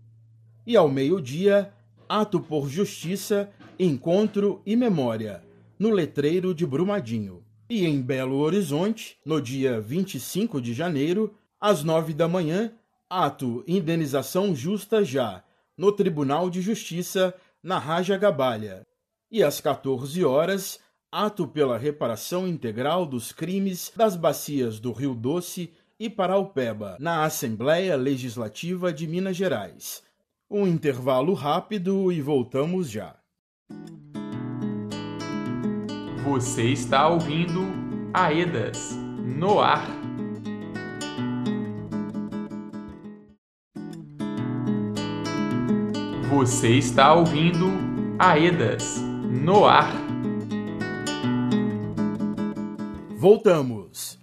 E 0.66 0.76
ao 0.76 0.88
meio-dia, 0.88 1.72
ato 2.08 2.40
por 2.40 2.68
justiça, 2.68 3.48
encontro 3.78 4.60
e 4.66 4.74
memória, 4.74 5.40
no 5.78 5.90
letreiro 5.90 6.52
de 6.52 6.66
Brumadinho. 6.66 7.44
E 7.70 7.86
em 7.86 8.02
Belo 8.02 8.38
Horizonte, 8.38 9.16
no 9.24 9.40
dia 9.40 9.80
25 9.80 10.60
de 10.60 10.74
janeiro, 10.74 11.32
às 11.60 11.84
9 11.84 12.12
da 12.12 12.26
manhã, 12.26 12.72
ato 13.08 13.62
indenização 13.64 14.56
justa 14.56 15.04
já, 15.04 15.44
no 15.78 15.92
Tribunal 15.92 16.50
de 16.50 16.60
Justiça, 16.60 17.32
na 17.62 17.78
Raja 17.78 18.18
Gabalha. 18.18 18.84
E 19.30 19.40
às 19.44 19.60
14 19.60 20.24
horas, 20.24 20.80
ato 21.12 21.46
pela 21.46 21.78
reparação 21.78 22.48
integral 22.48 23.06
dos 23.06 23.30
crimes 23.30 23.92
das 23.94 24.16
bacias 24.16 24.80
do 24.80 24.90
Rio 24.90 25.14
Doce 25.14 25.72
e 25.96 26.10
Paraupeba, 26.10 26.96
na 26.98 27.24
Assembleia 27.24 27.94
Legislativa 27.94 28.92
de 28.92 29.06
Minas 29.06 29.36
Gerais. 29.36 30.02
Um 30.50 30.66
intervalo 30.66 31.34
rápido 31.34 32.10
e 32.10 32.20
voltamos 32.20 32.90
já. 32.90 33.14
Você 36.24 36.64
está 36.64 37.08
ouvindo 37.08 37.62
Aedas 38.12 38.94
no 39.24 39.58
ar. 39.58 39.88
Você 46.28 46.76
está 46.76 47.14
ouvindo 47.14 47.66
Aedas 48.18 49.00
no 49.00 49.64
ar. 49.64 49.90
Voltamos. 53.16 54.18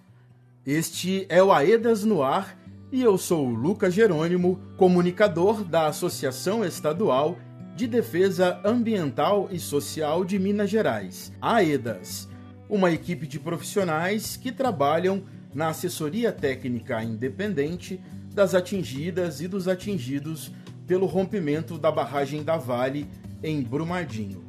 Este 0.64 1.26
é 1.30 1.42
o 1.42 1.52
Aedas 1.52 2.04
no 2.04 2.22
ar 2.22 2.56
e 2.92 3.02
eu 3.02 3.18
sou 3.18 3.48
o 3.48 3.54
Lucas 3.56 3.94
Jerônimo, 3.94 4.60
comunicador 4.78 5.64
da 5.64 5.88
Associação 5.88 6.64
Estadual 6.64 7.38
de 7.78 7.86
Defesa 7.86 8.60
Ambiental 8.66 9.50
e 9.52 9.60
Social 9.60 10.26
de 10.26 10.40
Minas 10.40 10.68
Gerais, 10.68 11.32
AEDAS, 11.40 12.28
uma 12.68 12.92
equipe 12.92 13.28
de 13.28 13.40
profissionais 13.40 14.36
que 14.36 14.52
trabalham 14.52 15.22
na 15.54 15.70
assessoria 15.70 16.32
técnica 16.32 17.04
independente 17.04 18.02
das 18.34 18.56
atingidas 18.56 19.42
e 19.42 19.48
dos 19.48 19.68
atingidos 19.68 20.52
pelo 20.88 21.06
rompimento 21.06 21.78
da 21.78 21.92
barragem 21.92 22.44
da 22.44 22.58
Vale 22.58 23.08
em 23.44 23.62
Brumadinho. 23.62 24.44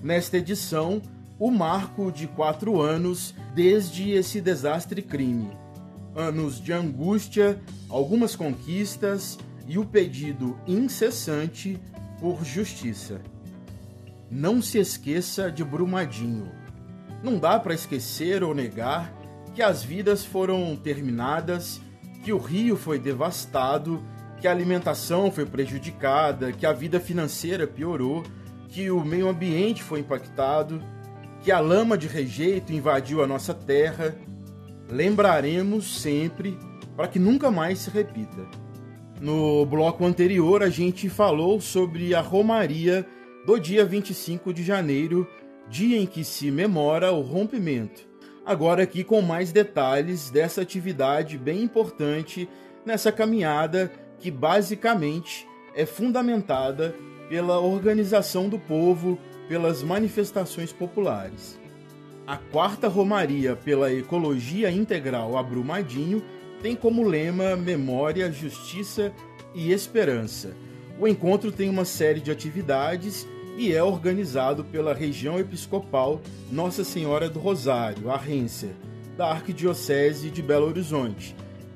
Nesta 0.00 0.38
edição, 0.38 1.02
o 1.36 1.50
marco 1.50 2.12
de 2.12 2.28
quatro 2.28 2.80
anos 2.80 3.34
desde 3.56 4.12
esse 4.12 4.40
desastre 4.40 5.02
crime. 5.02 5.50
Anos 6.14 6.62
de 6.62 6.72
angústia, 6.72 7.60
algumas 7.88 8.36
conquistas 8.36 9.36
e 9.66 9.78
o 9.78 9.84
pedido 9.84 10.56
incessante 10.64 11.76
por 12.20 12.44
justiça. 12.44 13.20
Não 14.30 14.60
se 14.60 14.78
esqueça 14.78 15.50
de 15.50 15.64
Brumadinho. 15.64 16.50
Não 17.22 17.38
dá 17.38 17.58
para 17.58 17.74
esquecer 17.74 18.42
ou 18.42 18.54
negar 18.54 19.12
que 19.54 19.62
as 19.62 19.82
vidas 19.82 20.24
foram 20.24 20.76
terminadas, 20.76 21.80
que 22.22 22.32
o 22.32 22.38
rio 22.38 22.76
foi 22.76 22.98
devastado, 22.98 24.02
que 24.40 24.46
a 24.46 24.50
alimentação 24.50 25.30
foi 25.30 25.44
prejudicada, 25.44 26.52
que 26.52 26.66
a 26.66 26.72
vida 26.72 27.00
financeira 27.00 27.66
piorou, 27.66 28.22
que 28.68 28.90
o 28.90 29.04
meio 29.04 29.28
ambiente 29.28 29.82
foi 29.82 30.00
impactado, 30.00 30.80
que 31.42 31.50
a 31.50 31.58
lama 31.58 31.96
de 31.96 32.06
rejeito 32.06 32.72
invadiu 32.72 33.22
a 33.22 33.26
nossa 33.26 33.54
terra. 33.54 34.14
Lembraremos 34.90 36.00
sempre 36.00 36.58
para 36.96 37.08
que 37.08 37.18
nunca 37.18 37.50
mais 37.50 37.78
se 37.78 37.90
repita. 37.90 38.46
No 39.20 39.66
bloco 39.66 40.04
anterior, 40.04 40.62
a 40.62 40.68
gente 40.68 41.08
falou 41.08 41.60
sobre 41.60 42.14
a 42.14 42.20
Romaria 42.20 43.04
do 43.44 43.58
dia 43.58 43.84
25 43.84 44.54
de 44.54 44.62
janeiro, 44.62 45.26
dia 45.68 45.98
em 45.98 46.06
que 46.06 46.22
se 46.22 46.52
memora 46.52 47.10
o 47.10 47.20
rompimento. 47.20 48.06
Agora, 48.46 48.84
aqui 48.84 49.02
com 49.02 49.20
mais 49.20 49.50
detalhes 49.50 50.30
dessa 50.30 50.62
atividade 50.62 51.36
bem 51.36 51.62
importante 51.62 52.48
nessa 52.86 53.10
caminhada 53.10 53.90
que 54.20 54.30
basicamente 54.30 55.46
é 55.74 55.84
fundamentada 55.84 56.94
pela 57.28 57.58
organização 57.58 58.48
do 58.48 58.58
povo, 58.58 59.18
pelas 59.48 59.82
manifestações 59.82 60.72
populares. 60.72 61.58
A 62.24 62.36
quarta 62.36 62.86
Romaria 62.86 63.56
pela 63.56 63.92
Ecologia 63.92 64.70
Integral 64.70 65.36
Abrumadinho 65.36 66.22
tem 66.62 66.74
como 66.74 67.02
lema 67.02 67.56
Memória, 67.56 68.30
Justiça 68.32 69.12
e 69.54 69.72
Esperança. 69.72 70.56
O 70.98 71.06
encontro 71.06 71.52
tem 71.52 71.68
uma 71.68 71.84
série 71.84 72.20
de 72.20 72.30
atividades 72.30 73.26
e 73.56 73.72
é 73.72 73.82
organizado 73.82 74.64
pela 74.64 74.94
região 74.94 75.38
episcopal 75.38 76.20
Nossa 76.50 76.84
Senhora 76.84 77.28
do 77.28 77.38
Rosário, 77.38 78.10
a 78.10 78.16
Renser, 78.16 78.70
da 79.16 79.28
Arquidiocese 79.30 80.30
de 80.30 80.42
Belo 80.42 80.66
Horizonte, 80.66 81.34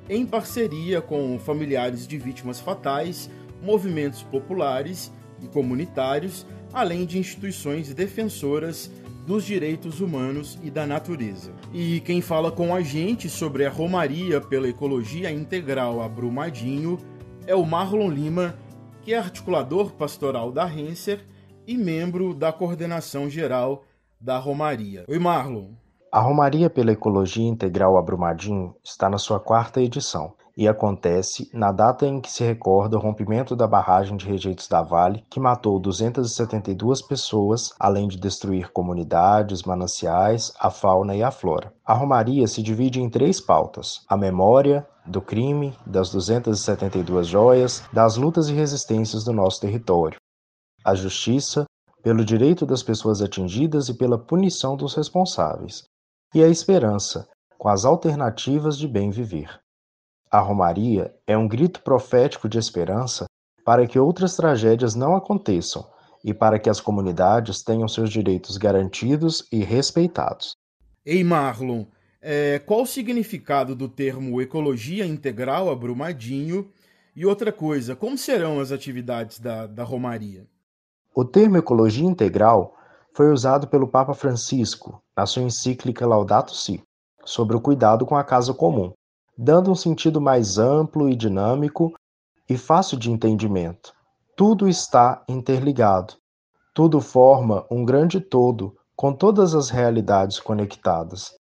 em 0.09 0.27
parceria 0.27 1.01
com 1.01 1.39
familiares 1.39 2.07
de 2.07 2.19
vítimas 2.19 2.61
fatais, 2.61 3.31
movimentos 3.61 4.23
populares 4.23 5.12
e 5.41 5.47
comunitários, 5.47 6.47
além 6.73 7.05
de 7.05 7.19
instituições 7.19 7.93
defensoras 7.95 8.91
dos 9.26 9.45
direitos 9.45 10.00
humanos 10.00 10.59
e 10.62 10.71
da 10.71 10.87
natureza. 10.87 11.52
E 11.73 12.00
quem 12.00 12.21
fala 12.21 12.50
com 12.50 12.75
a 12.75 12.81
gente 12.81 13.29
sobre 13.29 13.64
a 13.64 13.71
Romaria 13.71 14.41
pela 14.41 14.69
Ecologia 14.69 15.31
Integral 15.31 16.00
a 16.00 16.09
Brumadinho 16.09 16.99
é 17.47 17.55
o 17.55 17.64
Marlon 17.64 18.11
Lima, 18.11 18.57
que 19.02 19.14
é 19.14 19.19
articulador 19.19 19.93
pastoral 19.93 20.50
da 20.50 20.64
Renser 20.64 21.25
e 21.67 21.76
membro 21.76 22.35
da 22.35 22.52
coordenação 22.52 23.31
geral 23.31 23.85
da 24.21 24.38
Romaria. 24.38 25.05
Oi, 25.09 25.19
Marlon. 25.19 25.71
A 26.11 26.21
Romaria 26.21 26.69
pela 26.69 26.93
Ecologia 26.93 27.47
Integral 27.47 27.97
Abrumadinho 27.97 28.75
está 28.85 29.09
na 29.09 29.19
sua 29.19 29.41
quarta 29.41 29.81
edição 29.81 30.35
e 30.62 30.69
acontece 30.69 31.50
na 31.52 31.73
data 31.73 32.07
em 32.07 32.21
que 32.21 32.31
se 32.31 32.45
recorda 32.45 32.97
o 32.97 33.00
rompimento 33.00 33.57
da 33.57 33.66
barragem 33.66 34.16
de 34.16 34.28
rejeitos 34.28 34.69
da 34.69 34.81
Vale, 34.81 35.25
que 35.28 35.40
matou 35.40 35.81
272 35.81 37.02
pessoas, 37.02 37.75
além 37.81 38.07
de 38.07 38.16
destruir 38.16 38.71
comunidades, 38.71 39.64
mananciais, 39.64 40.52
a 40.61 40.71
fauna 40.71 41.16
e 41.16 41.23
a 41.23 41.33
flora. 41.33 41.75
A 41.85 41.92
Romaria 41.95 42.47
se 42.47 42.62
divide 42.62 43.00
em 43.00 43.11
três 43.11 43.40
pautas: 43.40 44.04
a 44.09 44.16
memória, 44.16 44.87
do 45.04 45.21
crime, 45.21 45.76
das 45.85 46.12
272 46.12 47.26
joias, 47.26 47.83
das 47.92 48.16
lutas 48.16 48.49
e 48.49 48.52
resistências 48.52 49.25
do 49.25 49.33
nosso 49.33 49.61
território, 49.61 50.21
a 50.85 50.95
justiça, 50.95 51.64
pelo 52.04 52.25
direito 52.25 52.64
das 52.64 52.85
pessoas 52.85 53.21
atingidas 53.21 53.88
e 53.88 53.95
pela 53.95 54.16
punição 54.16 54.76
dos 54.76 54.95
responsáveis, 54.95 55.83
e 56.33 56.40
a 56.40 56.47
esperança, 56.47 57.26
com 57.59 57.69
as 57.69 57.85
alternativas 57.85 58.78
de 58.78 58.87
bem 58.87 59.11
viver. 59.11 59.62
A 60.33 60.41
Romaria 60.41 61.15
é 61.27 61.37
um 61.37 61.47
grito 61.47 61.83
profético 61.83 62.49
de 62.49 62.57
esperança 62.57 63.27
para 63.67 63.87
que 63.87 63.99
outras 63.99 64.35
tragédias 64.35 64.95
não 64.95 65.15
aconteçam 65.15 65.87
e 66.25 66.33
para 66.33 66.59
que 66.59 66.71
as 66.71 66.81
comunidades 66.81 67.62
tenham 67.62 67.87
seus 67.87 68.09
direitos 68.09 68.57
garantidos 68.57 69.47
e 69.53 69.62
respeitados. 69.62 70.57
Ei, 71.05 71.23
Marlon, 71.23 71.85
é, 72.23 72.59
qual 72.61 72.81
o 72.81 72.87
significado 72.87 73.77
do 73.77 73.91
termo 73.91 74.41
ecologia 74.41 75.05
integral 75.05 75.71
a 75.71 75.77
Brumadinho? 75.77 76.71
E 77.15 77.27
outra 77.27 77.53
coisa, 77.53 77.95
como 77.95 78.17
serão 78.17 78.59
as 78.59 78.73
atividades 78.73 79.39
da, 79.39 79.67
da 79.67 79.85
Romaria? 79.85 80.47
O 81.15 81.27
termo 81.27 81.59
ecologia 81.59 82.07
integral 82.07 82.75
foi 83.12 83.31
usado 83.31 83.69
pelo 83.69 83.87
Papa 83.87 84.15
Francisco 84.15 85.03
na 85.15 85.27
sua 85.27 85.43
encíclica 85.43 86.07
Laudato 86.07 86.55
Si, 86.55 86.83
sobre 87.23 87.55
o 87.55 87.61
cuidado 87.61 88.07
com 88.07 88.17
a 88.17 88.25
casa 88.25 88.55
comum, 88.55 88.95
dando 89.37 89.71
um 89.71 89.75
sentido 89.75 90.21
mais 90.21 90.59
amplo 90.59 91.09
e 91.09 91.17
dinâmico 91.17 91.93
e 92.49 92.57
fácil 92.57 92.99
de 92.99 93.11
entendimento. 93.11 93.93
Tudo 94.37 94.69
está 94.69 95.23
interligado. 95.29 96.15
Tudo 96.75 97.01
forma 97.01 97.67
um 97.71 97.85
grande 97.85 98.21
todo 98.21 98.77
com 98.97 99.12
todas 99.12 99.55
as 99.55 99.69
realidades 99.69 100.39
conectadas. 100.39 101.35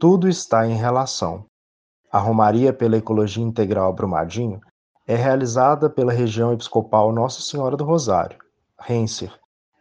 Tudo 0.00 0.28
está 0.28 0.66
em 0.66 0.74
relação. 0.74 1.46
A 2.10 2.18
Romaria 2.18 2.72
pela 2.72 2.96
Ecologia 2.96 3.42
Integral 3.42 3.92
Brumadinho 3.92 4.60
é 5.06 5.14
realizada 5.14 5.90
pela 5.90 6.12
região 6.12 6.52
episcopal 6.52 7.12
Nossa 7.12 7.42
Senhora 7.42 7.76
do 7.76 7.84
Rosário, 7.84 8.38
Renser, 8.78 9.32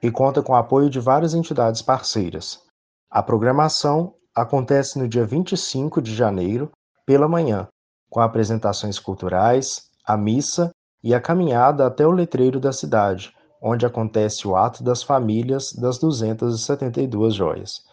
e 0.01 0.11
conta 0.11 0.41
com 0.41 0.53
o 0.53 0.55
apoio 0.55 0.89
de 0.89 0.99
várias 0.99 1.33
entidades 1.33 1.81
parceiras. 1.81 2.61
A 3.09 3.23
programação 3.23 4.15
acontece 4.35 4.99
no 4.99 5.07
dia 5.07 5.25
25 5.25 6.01
de 6.01 6.13
janeiro, 6.13 6.71
pela 7.05 7.27
manhã, 7.27 7.67
com 8.09 8.19
apresentações 8.19 8.99
culturais, 8.99 9.89
a 10.05 10.15
missa 10.15 10.71
e 11.03 11.13
a 11.13 11.21
caminhada 11.21 11.85
até 11.85 12.05
o 12.05 12.11
letreiro 12.11 12.59
da 12.59 12.71
cidade, 12.71 13.33
onde 13.61 13.85
acontece 13.85 14.47
o 14.47 14.55
ato 14.55 14.83
das 14.83 15.01
famílias 15.01 15.73
das 15.73 15.97
272 15.97 17.33
joias. 17.33 17.83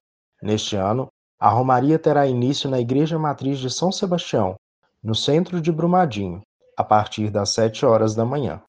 Neste 0.43 0.76
ano, 0.76 1.09
a 1.38 1.49
Romaria 1.49 1.99
terá 1.99 2.26
início 2.26 2.69
na 2.69 2.81
Igreja 2.81 3.19
Matriz 3.19 3.59
de 3.59 3.71
São 3.71 3.90
Sebastião, 3.90 4.55
no 5.02 5.14
centro 5.14 5.61
de 5.61 5.73
Brumadinho, 5.73 6.43
a 6.76 6.85
partir 6.85 7.31
das 7.31 7.50
7 7.50 7.87
horas 7.87 8.14
da 8.14 8.25
manhã. 8.25 8.62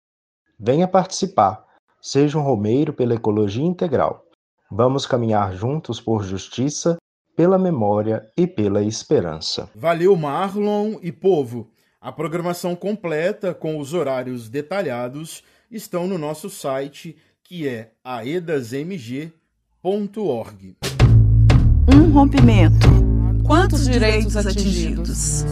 Venha 0.60 0.88
participar! 0.88 1.66
Seja 2.02 2.38
um 2.38 2.42
romeiro 2.42 2.94
pela 2.94 3.14
ecologia 3.14 3.66
integral. 3.66 4.24
Vamos 4.72 5.06
caminhar 5.06 5.54
juntos 5.54 6.00
por 6.00 6.24
justiça, 6.24 6.98
pela 7.42 7.58
memória 7.58 8.24
e 8.38 8.46
pela 8.46 8.84
esperança. 8.84 9.68
Valeu, 9.74 10.16
Marlon 10.16 11.00
e 11.02 11.12
povo. 11.12 11.72
A 12.00 12.12
programação 12.12 12.76
completa 12.76 13.52
com 13.52 13.80
os 13.80 13.96
horários 13.96 14.48
detalhados 14.48 15.42
estão 15.72 16.06
no 16.06 16.20
nosso 16.20 16.52
site, 16.52 17.18
que 17.44 17.68
é 17.68 17.94
aedasmg.org. 18.04 19.32
Um 21.92 22.12
rompimento. 22.12 22.88
Quantos 23.44 23.90
direitos 23.90 24.38
atingidos? 24.38 25.44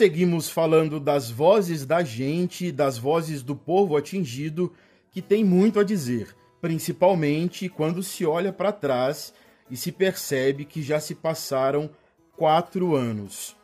Seguimos 0.00 0.48
falando 0.48 0.98
das 0.98 1.30
vozes 1.30 1.84
da 1.84 2.02
gente, 2.02 2.72
das 2.72 2.96
vozes 2.96 3.42
do 3.42 3.54
povo 3.54 3.98
atingido, 3.98 4.72
que 5.10 5.20
tem 5.20 5.44
muito 5.44 5.78
a 5.78 5.84
dizer, 5.84 6.34
principalmente 6.58 7.68
quando 7.68 8.02
se 8.02 8.24
olha 8.24 8.50
para 8.50 8.72
trás 8.72 9.34
e 9.70 9.76
se 9.76 9.92
percebe 9.92 10.64
que 10.64 10.82
já 10.82 10.98
se 10.98 11.14
passaram 11.14 11.90
quatro 12.34 12.96
anos. 12.96 13.54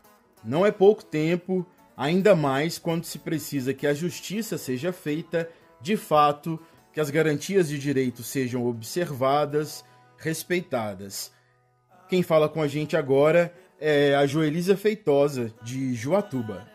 Não 0.44 0.66
é 0.66 0.70
pouco 0.70 1.02
tempo, 1.02 1.64
ainda 1.96 2.36
mais 2.36 2.78
quando 2.78 3.06
se 3.06 3.18
precisa 3.18 3.72
que 3.72 3.86
a 3.86 3.94
justiça 3.94 4.58
seja 4.58 4.92
feita 4.92 5.48
de 5.80 5.96
fato, 5.96 6.60
que 6.92 7.00
as 7.00 7.08
garantias 7.08 7.66
de 7.66 7.78
direito 7.78 8.22
sejam 8.22 8.66
observadas, 8.66 9.82
respeitadas. 10.18 11.32
Quem 12.10 12.22
fala 12.22 12.46
com 12.46 12.60
a 12.60 12.68
gente 12.68 12.94
agora 12.94 13.54
a 14.18 14.26
Joelisa 14.26 14.74
Feitosa, 14.74 15.52
de 15.62 15.94
Juatuba. 15.94 16.66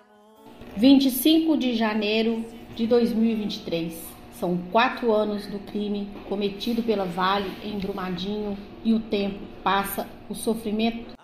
25 0.78 1.58
de 1.58 1.74
janeiro 1.74 2.46
de 2.76 2.86
2023. 2.86 3.94
São 4.34 4.58
quatro 4.72 5.12
anos 5.12 5.48
do 5.48 5.58
crime 5.60 6.08
cometido 6.30 6.84
pela 6.84 7.06
Vale 7.06 7.52
em 7.64 7.80
Brumadinho 7.80 8.56
e 8.84 8.94
o 8.94 9.00
tempo 9.00 9.40
passa, 9.64 10.08
o 10.30 10.36
sofrimento 10.36 11.18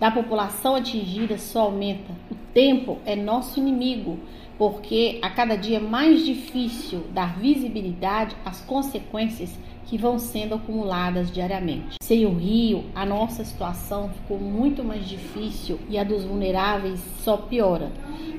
da 0.00 0.10
população 0.10 0.74
atingida 0.74 1.38
só 1.38 1.62
aumenta. 1.62 2.12
O 2.30 2.34
tempo 2.52 2.98
é 3.06 3.14
nosso 3.14 3.60
inimigo, 3.60 4.18
porque 4.58 5.20
a 5.22 5.30
cada 5.30 5.54
dia 5.54 5.76
é 5.76 5.80
mais 5.80 6.24
difícil 6.24 7.04
dar 7.12 7.38
visibilidade 7.38 8.34
às 8.44 8.60
consequências 8.62 9.56
que 9.90 9.98
vão 9.98 10.20
sendo 10.20 10.54
acumuladas 10.54 11.32
diariamente. 11.32 11.96
Sem 12.00 12.24
o 12.24 12.32
rio, 12.32 12.84
a 12.94 13.04
nossa 13.04 13.44
situação 13.44 14.08
ficou 14.10 14.38
muito 14.38 14.84
mais 14.84 15.04
difícil 15.04 15.80
e 15.88 15.98
a 15.98 16.04
dos 16.04 16.22
vulneráveis 16.22 17.00
só 17.24 17.36
piora. 17.36 17.90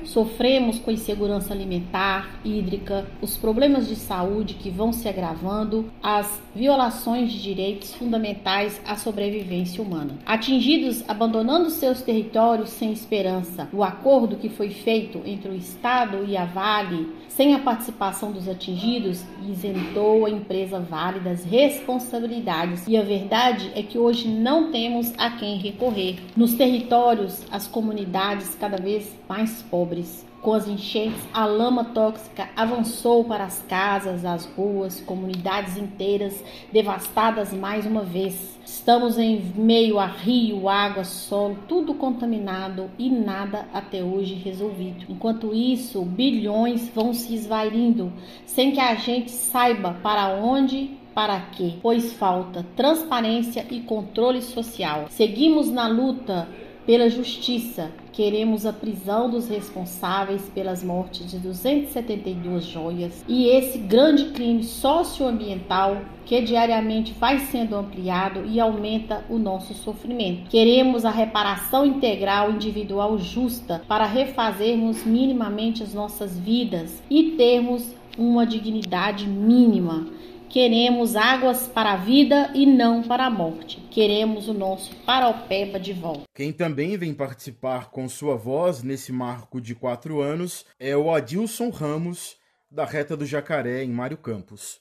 Sofremos 0.02 0.78
com 0.78 0.90
insegurança 0.90 1.52
alimentar, 1.52 2.40
hídrica, 2.42 3.06
os 3.20 3.36
problemas 3.36 3.86
de 3.86 3.96
saúde 3.96 4.54
que 4.54 4.70
vão 4.70 4.94
se 4.94 5.06
agravando, 5.06 5.92
as 6.02 6.40
violações 6.56 7.30
de 7.30 7.42
direitos 7.42 7.94
fundamentais 7.94 8.80
à 8.86 8.96
sobrevivência 8.96 9.82
humana. 9.82 10.14
Atingidos 10.24 11.04
abandonando 11.06 11.68
seus 11.68 12.00
territórios 12.00 12.70
sem 12.70 12.92
esperança, 12.92 13.68
o 13.72 13.84
acordo 13.84 14.36
que 14.36 14.48
foi 14.48 14.70
feito 14.70 15.20
entre 15.26 15.50
o 15.50 15.54
Estado 15.54 16.24
e 16.26 16.34
a 16.34 16.46
Vale 16.46 17.21
sem 17.36 17.54
a 17.54 17.58
participação 17.58 18.30
dos 18.30 18.48
atingidos, 18.48 19.22
isentou 19.48 20.26
a 20.26 20.30
empresa 20.30 20.78
Vale 20.78 21.20
das 21.20 21.44
responsabilidades. 21.44 22.86
E 22.86 22.96
a 22.96 23.02
verdade 23.02 23.70
é 23.74 23.82
que 23.82 23.98
hoje 23.98 24.28
não 24.28 24.70
temos 24.70 25.12
a 25.16 25.30
quem 25.30 25.58
recorrer. 25.58 26.18
Nos 26.36 26.54
territórios, 26.54 27.42
as 27.50 27.66
comunidades 27.66 28.54
cada 28.54 28.76
vez 28.76 29.10
mais 29.28 29.62
pobres 29.62 30.26
com 30.42 30.52
as 30.52 30.66
enchentes, 30.66 31.22
a 31.32 31.46
lama 31.46 31.84
tóxica 31.84 32.50
avançou 32.56 33.24
para 33.24 33.44
as 33.44 33.62
casas, 33.68 34.24
as 34.24 34.44
ruas, 34.44 35.00
comunidades 35.00 35.76
inteiras 35.76 36.44
devastadas 36.72 37.52
mais 37.52 37.86
uma 37.86 38.02
vez. 38.02 38.58
Estamos 38.66 39.18
em 39.18 39.40
meio 39.54 40.00
a 40.00 40.06
rio, 40.06 40.68
água, 40.68 41.04
solo, 41.04 41.56
tudo 41.68 41.94
contaminado 41.94 42.90
e 42.98 43.08
nada 43.08 43.68
até 43.72 44.02
hoje 44.02 44.34
resolvido. 44.34 45.06
Enquanto 45.08 45.54
isso, 45.54 46.02
bilhões 46.02 46.90
vão 46.92 47.14
se 47.14 47.34
esvairindo 47.34 48.12
sem 48.44 48.72
que 48.72 48.80
a 48.80 48.96
gente 48.96 49.30
saiba 49.30 49.96
para 50.02 50.34
onde 50.34 51.02
para 51.14 51.40
quê? 51.52 51.74
Pois 51.82 52.12
falta 52.14 52.64
transparência 52.74 53.66
e 53.70 53.80
controle 53.80 54.40
social. 54.40 55.06
Seguimos 55.10 55.70
na 55.70 55.86
luta 55.86 56.48
pela 56.86 57.08
justiça, 57.08 57.90
queremos 58.12 58.66
a 58.66 58.72
prisão 58.72 59.30
dos 59.30 59.48
responsáveis 59.48 60.42
pelas 60.54 60.82
mortes 60.82 61.30
de 61.30 61.38
272 61.38 62.64
joias 62.64 63.24
e 63.28 63.46
esse 63.46 63.78
grande 63.78 64.26
crime 64.26 64.62
socioambiental 64.62 65.98
que 66.24 66.40
diariamente 66.40 67.12
vai 67.12 67.38
sendo 67.38 67.76
ampliado 67.76 68.44
e 68.46 68.60
aumenta 68.60 69.24
o 69.28 69.38
nosso 69.38 69.74
sofrimento. 69.74 70.50
Queremos 70.50 71.04
a 71.04 71.10
reparação 71.10 71.86
integral 71.86 72.50
individual 72.50 73.18
justa 73.18 73.82
para 73.86 74.06
refazermos 74.06 75.04
minimamente 75.04 75.82
as 75.82 75.94
nossas 75.94 76.38
vidas 76.38 77.02
e 77.10 77.32
termos 77.32 77.94
uma 78.18 78.46
dignidade 78.46 79.26
mínima 79.26 80.06
Queremos 80.52 81.16
águas 81.16 81.66
para 81.66 81.94
a 81.94 81.96
vida 81.96 82.50
e 82.54 82.66
não 82.66 83.02
para 83.02 83.24
a 83.24 83.30
morte. 83.30 83.80
Queremos 83.90 84.48
o 84.48 84.52
nosso 84.52 84.94
Paraupeba 84.96 85.80
de 85.80 85.94
volta. 85.94 86.24
Quem 86.34 86.52
também 86.52 86.94
vem 86.98 87.14
participar 87.14 87.88
com 87.90 88.06
sua 88.06 88.36
voz 88.36 88.82
nesse 88.82 89.12
marco 89.12 89.62
de 89.62 89.74
quatro 89.74 90.20
anos 90.20 90.66
é 90.78 90.94
o 90.94 91.10
Adilson 91.10 91.70
Ramos, 91.70 92.36
da 92.70 92.84
Reta 92.84 93.16
do 93.16 93.24
Jacaré, 93.24 93.82
em 93.82 93.88
Mário 93.88 94.18
Campos. 94.18 94.78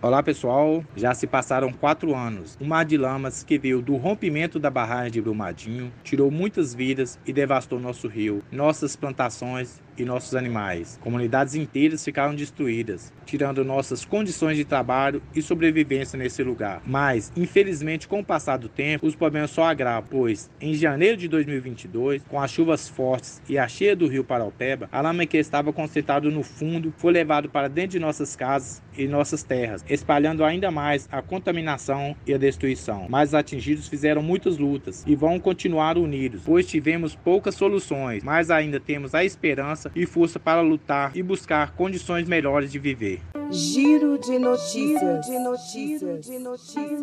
Olá 0.00 0.22
pessoal, 0.22 0.84
já 0.94 1.14
se 1.14 1.26
passaram 1.26 1.72
quatro 1.72 2.14
anos. 2.14 2.56
O 2.60 2.64
mar 2.64 2.84
de 2.84 2.96
lamas 2.96 3.42
que 3.42 3.58
veio 3.58 3.82
do 3.82 3.96
rompimento 3.96 4.58
da 4.60 4.70
barragem 4.70 5.12
de 5.12 5.20
Brumadinho 5.20 5.92
tirou 6.02 6.30
muitas 6.30 6.74
vidas 6.74 7.18
e 7.26 7.32
devastou 7.32 7.80
nosso 7.80 8.06
rio, 8.06 8.40
nossas 8.52 8.94
plantações 8.94 9.80
e 9.96 10.04
nossos 10.04 10.34
animais. 10.34 10.98
Comunidades 11.02 11.54
inteiras 11.54 12.04
ficaram 12.04 12.34
destruídas, 12.34 13.12
tirando 13.24 13.64
nossas 13.64 14.04
condições 14.04 14.56
de 14.56 14.64
trabalho 14.64 15.22
e 15.34 15.42
sobrevivência 15.42 16.18
nesse 16.18 16.42
lugar. 16.42 16.82
Mas, 16.86 17.32
infelizmente, 17.36 18.08
com 18.08 18.20
o 18.20 18.24
passar 18.24 18.56
do 18.56 18.68
tempo, 18.68 19.06
os 19.06 19.14
problemas 19.14 19.50
só 19.50 19.64
agravam, 19.64 20.08
pois 20.10 20.50
em 20.60 20.74
janeiro 20.74 21.16
de 21.16 21.28
2022, 21.28 22.22
com 22.28 22.40
as 22.40 22.50
chuvas 22.50 22.88
fortes 22.88 23.42
e 23.48 23.58
a 23.58 23.66
cheia 23.68 23.96
do 23.96 24.06
rio 24.06 24.24
Paraupeba, 24.24 24.88
a 24.90 25.00
lama 25.00 25.26
que 25.26 25.36
estava 25.36 25.72
concentrada 25.72 26.30
no 26.30 26.42
fundo 26.42 26.92
foi 26.96 27.12
levado 27.12 27.48
para 27.48 27.68
dentro 27.68 27.92
de 27.92 27.98
nossas 27.98 28.36
casas 28.36 28.82
e 28.96 29.06
nossas 29.06 29.42
terras, 29.42 29.84
espalhando 29.88 30.44
ainda 30.44 30.70
mais 30.70 31.08
a 31.10 31.20
contaminação 31.20 32.16
e 32.26 32.34
a 32.34 32.38
destruição. 32.38 33.06
Mas 33.08 33.30
os 33.30 33.34
atingidos 33.34 33.88
fizeram 33.88 34.22
muitas 34.22 34.58
lutas 34.58 35.04
e 35.06 35.14
vão 35.14 35.38
continuar 35.40 35.98
unidos, 35.98 36.42
pois 36.44 36.66
tivemos 36.66 37.14
poucas 37.14 37.54
soluções, 37.54 38.22
mas 38.22 38.50
ainda 38.50 38.78
temos 38.78 39.14
a 39.14 39.24
esperança 39.24 39.83
e 39.94 40.06
força 40.06 40.38
para 40.38 40.60
lutar 40.60 41.16
e 41.16 41.22
buscar 41.22 41.72
condições 41.72 42.28
melhores 42.28 42.70
de 42.70 42.78
viver. 42.78 43.20
Giro 43.50 44.18
de 44.18 44.38
notícias. 44.38 45.26
de 45.26 45.38
notícias. 45.38 46.26
De 46.26 46.38
notícias. 46.38 47.00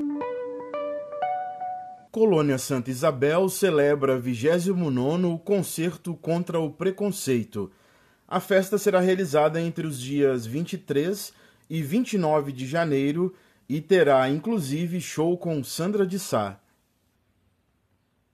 Colônia 2.11 2.57
Santa 2.57 2.91
Isabel 2.91 3.47
celebra 3.47 4.19
29º 4.19 5.39
Concerto 5.39 6.13
contra 6.15 6.59
o 6.59 6.69
Preconceito. 6.69 7.71
A 8.27 8.39
festa 8.39 8.77
será 8.77 8.99
realizada 8.99 9.61
entre 9.61 9.87
os 9.87 9.99
dias 9.99 10.45
23 10.45 11.33
e 11.69 11.81
29 11.81 12.51
de 12.51 12.67
janeiro 12.67 13.33
e 13.67 13.79
terá 13.79 14.29
inclusive 14.29 14.99
show 14.99 15.37
com 15.37 15.63
Sandra 15.63 16.05
de 16.05 16.19
Sá. 16.19 16.60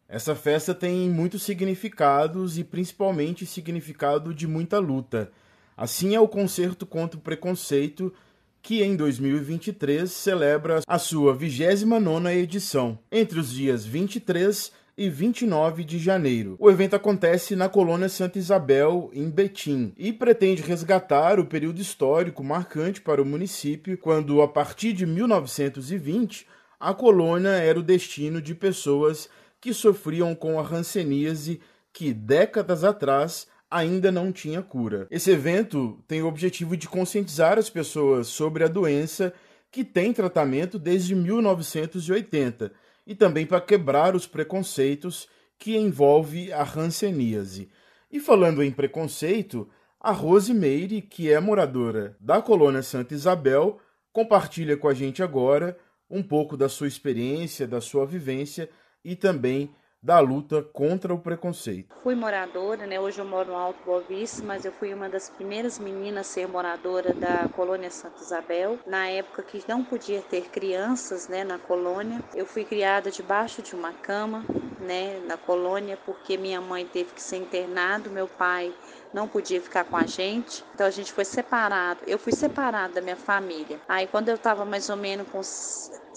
Essa 0.10 0.34
festa 0.34 0.74
tem 0.74 1.10
muitos 1.10 1.44
significados 1.44 2.58
e 2.58 2.64
principalmente 2.64 3.46
significado 3.46 4.34
de 4.34 4.48
muita 4.48 4.80
luta. 4.80 5.30
Assim 5.76 6.16
é 6.16 6.20
o 6.20 6.30
Concerto 6.30 6.86
contra 6.86 7.20
o 7.20 7.22
Preconceito, 7.22 8.14
que 8.62 8.82
em 8.82 8.96
2023 8.96 10.10
celebra 10.10 10.80
a 10.88 10.98
sua 10.98 11.36
29ª 11.36 12.34
edição, 12.34 12.98
entre 13.12 13.38
os 13.38 13.52
dias 13.52 13.86
23 13.86 14.72
e 14.98 15.10
29 15.10 15.84
de 15.84 16.00
janeiro. 16.00 16.56
O 16.58 16.72
evento 16.72 16.96
acontece 16.96 17.54
na 17.54 17.68
colônia 17.68 18.08
Santa 18.08 18.40
Isabel, 18.40 19.12
em 19.14 19.30
Betim, 19.30 19.94
e 19.98 20.14
pretende 20.14 20.62
resgatar 20.62 21.38
o 21.38 21.46
período 21.46 21.82
histórico 21.82 22.44
marcante 22.46 23.02
para 23.02 23.22
o 23.22 23.26
município, 23.26 23.98
quando, 23.98 24.42
a 24.42 24.48
partir 24.48 24.94
de 24.94 25.06
1920, 25.06 26.48
a 26.80 26.94
colônia 26.94 27.50
era 27.50 27.78
o 27.78 27.84
destino 27.84 28.42
de 28.42 28.56
pessoas 28.56 29.30
que 29.60 29.74
sofriam 29.74 30.36
com 30.36 30.60
a 30.60 30.64
hanseníase 30.64 31.60
que 31.92 32.14
décadas 32.14 32.84
atrás 32.84 33.48
ainda 33.70 34.12
não 34.12 34.32
tinha 34.32 34.62
cura. 34.62 35.08
Esse 35.10 35.32
evento 35.32 36.04
tem 36.08 36.22
o 36.22 36.28
objetivo 36.28 36.78
de 36.78 36.88
conscientizar 36.88 37.58
as 37.58 37.70
pessoas 37.70 38.28
sobre 38.28 38.64
a 38.64 38.68
doença 38.68 39.34
que 39.72 39.84
tem 39.84 40.14
tratamento 40.14 40.80
desde 40.80 41.14
1980 41.16 42.72
e 43.06 43.16
também 43.16 43.46
para 43.46 43.62
quebrar 43.62 44.16
os 44.16 44.26
preconceitos 44.26 45.28
que 45.58 45.76
envolve 45.76 46.52
a 46.54 46.64
hanseníase. 46.64 47.70
E 48.12 48.20
falando 48.20 48.64
em 48.64 48.72
preconceito, 48.72 49.68
a 50.00 50.12
Rose 50.12 50.54
Meire, 50.54 51.02
que 51.02 51.32
é 51.32 51.40
moradora 51.40 52.16
da 52.20 52.42
colônia 52.42 52.84
Santa 52.84 53.14
Isabel, 53.14 53.80
compartilha 54.14 54.78
com 54.78 54.88
a 54.88 54.94
gente 54.94 55.22
agora 55.22 55.78
um 56.10 56.24
pouco 56.24 56.56
da 56.56 56.70
sua 56.70 56.88
experiência, 56.88 57.68
da 57.68 57.82
sua 57.82 58.06
vivência 58.06 58.70
e 59.08 59.16
também 59.16 59.74
da 60.04 60.20
luta 60.20 60.62
contra 60.62 61.14
o 61.14 61.20
preconceito. 61.20 61.96
Fui 62.04 62.14
moradora, 62.14 62.86
né? 62.86 63.00
Hoje 63.00 63.20
eu 63.20 63.26
moro 63.26 63.50
no 63.50 63.56
Alto 63.56 63.80
Boa 63.84 64.04
mas 64.44 64.64
eu 64.64 64.72
fui 64.72 64.94
uma 64.94 65.10
das 65.10 65.30
primeiras 65.30 65.80
meninas 65.80 66.28
a 66.28 66.30
ser 66.30 66.48
moradora 66.48 67.14
da 67.14 67.48
colônia 67.50 67.90
Santa 67.90 68.22
Isabel. 68.22 68.78
Na 68.86 69.08
época 69.08 69.42
que 69.44 69.64
não 69.68 69.84
podia 69.84 70.22
ter 70.22 70.50
crianças, 70.50 71.28
né, 71.28 71.44
na 71.44 71.58
colônia, 71.58 72.22
eu 72.36 72.46
fui 72.46 72.64
criada 72.64 73.10
debaixo 73.10 73.62
de 73.62 73.76
uma 73.76 73.92
cama, 73.92 74.46
né, 74.80 75.20
na 75.26 75.36
colônia, 75.36 75.98
porque 76.06 76.38
minha 76.38 76.62
mãe 76.62 76.86
teve 76.86 77.14
que 77.14 77.22
ser 77.22 77.38
internado, 77.38 78.10
meu 78.10 78.28
pai 78.28 78.74
não 79.14 79.28
podia 79.28 79.60
ficar 79.60 79.84
com 79.84 79.98
a 79.98 80.06
gente, 80.06 80.64
então 80.74 80.86
a 80.86 80.92
gente 80.92 81.12
foi 81.12 81.26
separado. 81.26 82.02
Eu 82.06 82.20
fui 82.20 82.34
separada 82.34 82.96
da 82.96 83.02
minha 83.02 83.16
família. 83.16 83.80
Aí 83.88 84.06
quando 84.06 84.30
eu 84.30 84.36
estava 84.36 84.64
mais 84.64 84.90
ou 84.90 84.96
menos 84.96 85.28
com 85.30 85.42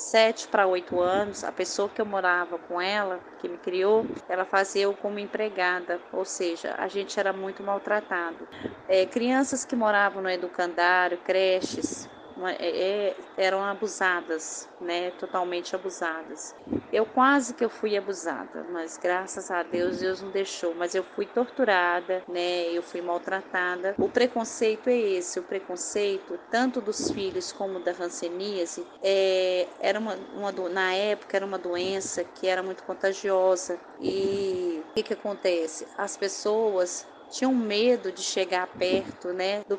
sete 0.00 0.48
para 0.48 0.66
oito 0.66 0.98
anos, 1.00 1.44
a 1.44 1.52
pessoa 1.52 1.88
que 1.88 2.00
eu 2.00 2.06
morava 2.06 2.58
com 2.58 2.80
ela, 2.80 3.20
que 3.38 3.48
me 3.48 3.58
criou, 3.58 4.04
ela 4.28 4.44
fazia 4.44 4.82
eu 4.84 4.94
como 4.94 5.18
empregada, 5.18 6.00
ou 6.12 6.24
seja, 6.24 6.74
a 6.78 6.88
gente 6.88 7.20
era 7.20 7.32
muito 7.32 7.62
maltratado. 7.62 8.48
É, 8.88 9.06
crianças 9.06 9.64
que 9.64 9.76
moravam 9.76 10.22
no 10.22 10.30
educandário, 10.30 11.18
creches, 11.18 12.08
é, 12.48 12.56
é, 12.60 13.16
eram 13.36 13.62
abusadas, 13.62 14.68
né, 14.80 15.10
totalmente 15.12 15.74
abusadas. 15.74 16.54
Eu 16.92 17.06
quase 17.06 17.54
que 17.54 17.64
eu 17.64 17.70
fui 17.70 17.96
abusada, 17.96 18.64
mas 18.70 18.96
graças 18.96 19.50
a 19.50 19.62
Deus 19.62 19.98
Deus 20.00 20.20
não 20.20 20.30
deixou. 20.30 20.74
Mas 20.74 20.94
eu 20.94 21.02
fui 21.02 21.26
torturada, 21.26 22.22
né, 22.28 22.70
eu 22.70 22.82
fui 22.82 23.00
maltratada. 23.00 23.94
O 23.98 24.08
preconceito 24.08 24.88
é 24.88 24.96
esse, 24.96 25.38
o 25.38 25.42
preconceito 25.42 26.38
tanto 26.50 26.80
dos 26.80 27.10
filhos 27.10 27.52
como 27.52 27.80
da 27.80 27.92
hanseníase 27.92 28.86
é, 29.02 29.68
era 29.80 29.98
uma, 29.98 30.14
uma 30.34 30.52
na 30.68 30.94
época 30.94 31.36
era 31.36 31.46
uma 31.46 31.58
doença 31.58 32.24
que 32.24 32.46
era 32.46 32.62
muito 32.62 32.82
contagiosa 32.84 33.78
e 33.98 34.82
o 34.90 34.94
que 34.94 35.02
que 35.02 35.12
acontece? 35.12 35.86
As 35.96 36.16
pessoas 36.16 37.06
tinham 37.30 37.54
medo 37.54 38.12
de 38.12 38.22
chegar 38.22 38.66
perto, 38.76 39.32
né, 39.32 39.62
do 39.68 39.78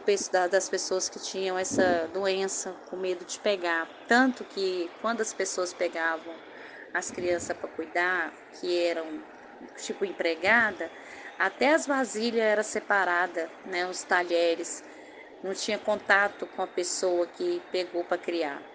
das 0.50 0.70
pessoas 0.70 1.10
que 1.10 1.20
tinham 1.20 1.58
essa 1.58 2.08
doença, 2.14 2.74
com 2.90 2.98
medo 2.98 3.26
de 3.26 3.40
pegar. 3.40 3.90
Tanto 4.08 4.46
que 4.46 4.90
quando 5.02 5.22
as 5.22 5.34
pessoas 5.34 5.74
pegavam 5.74 6.34
as 6.94 7.12
crianças 7.12 7.58
para 7.58 7.70
cuidar, 7.70 8.34
que 8.60 8.78
eram 8.78 9.24
tipo 9.78 10.06
empregada, 10.06 10.92
até 11.38 11.74
as 11.74 11.86
vasilhas 11.86 12.42
era 12.44 12.64
separada, 12.64 13.52
né, 13.66 13.88
os 13.88 14.04
talheres, 14.04 14.82
não 15.44 15.54
tinha 15.54 15.78
contato 15.80 16.48
com 16.48 16.62
a 16.62 16.68
pessoa 16.68 17.28
que 17.28 17.62
pegou 17.72 18.04
para 18.06 18.18
criar. 18.18 18.71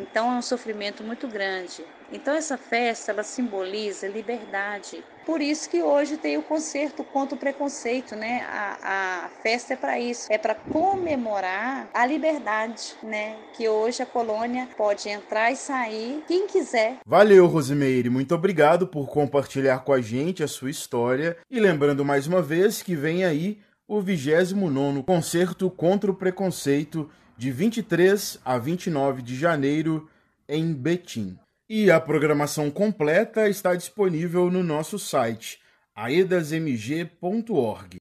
Então 0.00 0.32
é 0.32 0.36
um 0.36 0.42
sofrimento 0.42 1.04
muito 1.04 1.28
grande. 1.28 1.84
Então 2.10 2.34
essa 2.34 2.56
festa 2.56 3.10
ela 3.10 3.22
simboliza 3.22 4.06
liberdade. 4.06 5.02
Por 5.26 5.40
isso 5.40 5.68
que 5.68 5.82
hoje 5.82 6.16
tem 6.16 6.38
o 6.38 6.42
concerto 6.42 7.02
contra 7.02 7.34
o 7.34 7.38
preconceito, 7.38 8.14
né? 8.14 8.46
A, 8.48 9.24
a 9.24 9.28
festa 9.42 9.74
é 9.74 9.76
para 9.76 9.98
isso, 9.98 10.32
é 10.32 10.38
para 10.38 10.54
comemorar 10.54 11.90
a 11.92 12.06
liberdade, 12.06 12.94
né? 13.02 13.36
Que 13.54 13.68
hoje 13.68 14.02
a 14.02 14.06
colônia 14.06 14.68
pode 14.76 15.08
entrar 15.08 15.50
e 15.50 15.56
sair 15.56 16.22
quem 16.28 16.46
quiser. 16.46 16.98
Valeu, 17.04 17.46
Rosimeire, 17.46 18.08
muito 18.08 18.34
obrigado 18.34 18.86
por 18.86 19.08
compartilhar 19.08 19.80
com 19.80 19.92
a 19.92 20.00
gente 20.00 20.42
a 20.44 20.48
sua 20.48 20.70
história 20.70 21.36
e 21.50 21.58
lembrando 21.58 22.04
mais 22.04 22.26
uma 22.26 22.40
vez 22.40 22.82
que 22.82 22.94
vem 22.94 23.24
aí 23.24 23.58
o 23.88 24.00
29º 24.00 25.04
Concerto 25.04 25.70
contra 25.70 26.10
o 26.10 26.14
Preconceito 26.14 27.10
de 27.36 27.50
23 27.50 28.40
a 28.44 28.58
29 28.58 29.22
de 29.22 29.36
janeiro 29.36 30.08
em 30.48 30.72
Betim. 30.72 31.38
E 31.68 31.90
a 31.90 32.00
programação 32.00 32.70
completa 32.70 33.48
está 33.48 33.74
disponível 33.74 34.50
no 34.50 34.62
nosso 34.62 34.98
site 34.98 35.60
aedasmg.org. 35.94 37.96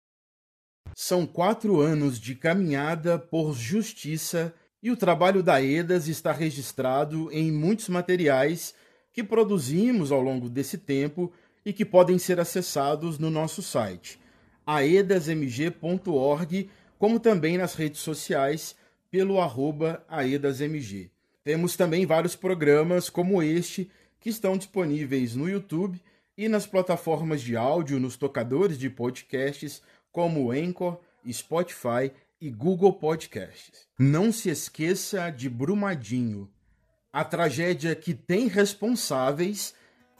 São 0.95 1.25
quatro 1.25 1.81
anos 1.81 2.19
de 2.19 2.35
caminhada 2.35 3.19
por 3.19 3.53
justiça 3.53 4.53
e 4.81 4.91
o 4.91 4.97
trabalho 4.97 5.41
da 5.41 5.55
AEDAS 5.55 6.07
está 6.07 6.31
registrado 6.31 7.29
em 7.31 7.51
muitos 7.51 7.89
materiais 7.89 8.75
que 9.11 9.23
produzimos 9.23 10.11
ao 10.11 10.21
longo 10.21 10.47
desse 10.47 10.77
tempo 10.77 11.33
e 11.65 11.73
que 11.73 11.83
podem 11.83 12.19
ser 12.19 12.39
acessados 12.39 13.17
no 13.17 13.31
nosso 13.31 13.63
site 13.63 14.19
aedasmg.org, 14.65 16.69
como 16.97 17.19
também 17.19 17.57
nas 17.57 17.75
redes 17.75 18.01
sociais 18.01 18.75
pelo 19.09 19.39
arroba 19.39 20.03
aedasmg. 20.07 21.11
Temos 21.43 21.75
também 21.75 22.05
vários 22.05 22.35
programas 22.35 23.09
como 23.09 23.41
este 23.41 23.89
que 24.19 24.29
estão 24.29 24.57
disponíveis 24.57 25.35
no 25.35 25.47
YouTube 25.47 26.01
e 26.37 26.49
nas 26.49 26.65
plataformas 26.65 27.41
de 27.41 27.55
áudio 27.55 27.99
nos 27.99 28.17
tocadores 28.17 28.77
de 28.77 28.89
podcasts 28.89 29.81
como 30.11 30.51
Anchor, 30.51 30.99
Spotify 31.31 32.11
e 32.41 32.49
Google 32.49 32.93
Podcasts. 32.93 33.87
Não 33.97 34.31
se 34.31 34.49
esqueça 34.49 35.29
de 35.29 35.49
Brumadinho, 35.49 36.49
a 37.11 37.23
tragédia 37.23 37.95
que 37.95 38.13
tem 38.13 38.47
responsáveis 38.47 39.73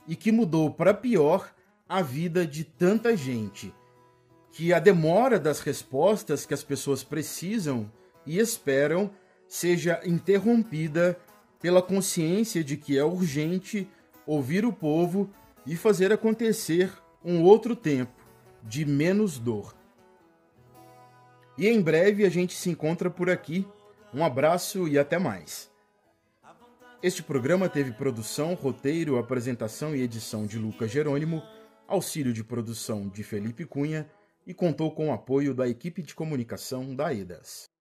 e 0.06 0.16
que 0.16 0.32
mudou 0.32 0.70
para 0.70 0.94
pior 0.94 1.52
a 1.88 2.02
vida 2.02 2.46
de 2.46 2.64
tanta 2.64 3.16
gente. 3.16 3.72
Que 4.52 4.72
a 4.72 4.78
demora 4.78 5.38
das 5.38 5.60
respostas 5.60 6.46
que 6.46 6.54
as 6.54 6.64
pessoas 6.64 7.04
precisam 7.04 7.90
e 8.26 8.38
esperam 8.38 9.10
seja 9.48 10.00
interrompida 10.04 11.18
pela 11.60 11.80
consciência 11.80 12.62
de 12.62 12.76
que 12.76 12.98
é 12.98 13.04
urgente 13.04 13.88
ouvir 14.26 14.64
o 14.64 14.72
povo 14.72 15.30
e 15.64 15.76
fazer 15.76 16.12
acontecer 16.12 16.92
um 17.24 17.42
outro 17.42 17.74
tempo 17.74 18.12
de 18.62 18.84
menos 18.84 19.38
dor. 19.38 19.74
E 21.56 21.66
em 21.68 21.80
breve 21.80 22.26
a 22.26 22.28
gente 22.28 22.54
se 22.54 22.68
encontra 22.68 23.10
por 23.10 23.30
aqui. 23.30 23.66
Um 24.12 24.24
abraço 24.24 24.86
e 24.86 24.98
até 24.98 25.18
mais. 25.18 25.70
Este 27.02 27.22
programa 27.22 27.68
teve 27.68 27.92
produção, 27.92 28.54
roteiro, 28.54 29.18
apresentação 29.18 29.94
e 29.94 30.02
edição 30.02 30.46
de 30.46 30.58
Lucas 30.58 30.90
Jerônimo, 30.90 31.42
auxílio 31.86 32.32
de 32.32 32.42
produção 32.42 33.08
de 33.08 33.22
Felipe 33.22 33.64
Cunha 33.64 34.10
e 34.46 34.54
contou 34.54 34.92
com 34.92 35.08
o 35.08 35.12
apoio 35.12 35.54
da 35.54 35.68
equipe 35.68 36.02
de 36.02 36.14
comunicação 36.14 36.94
da 36.94 37.12
EDAS. 37.12 37.75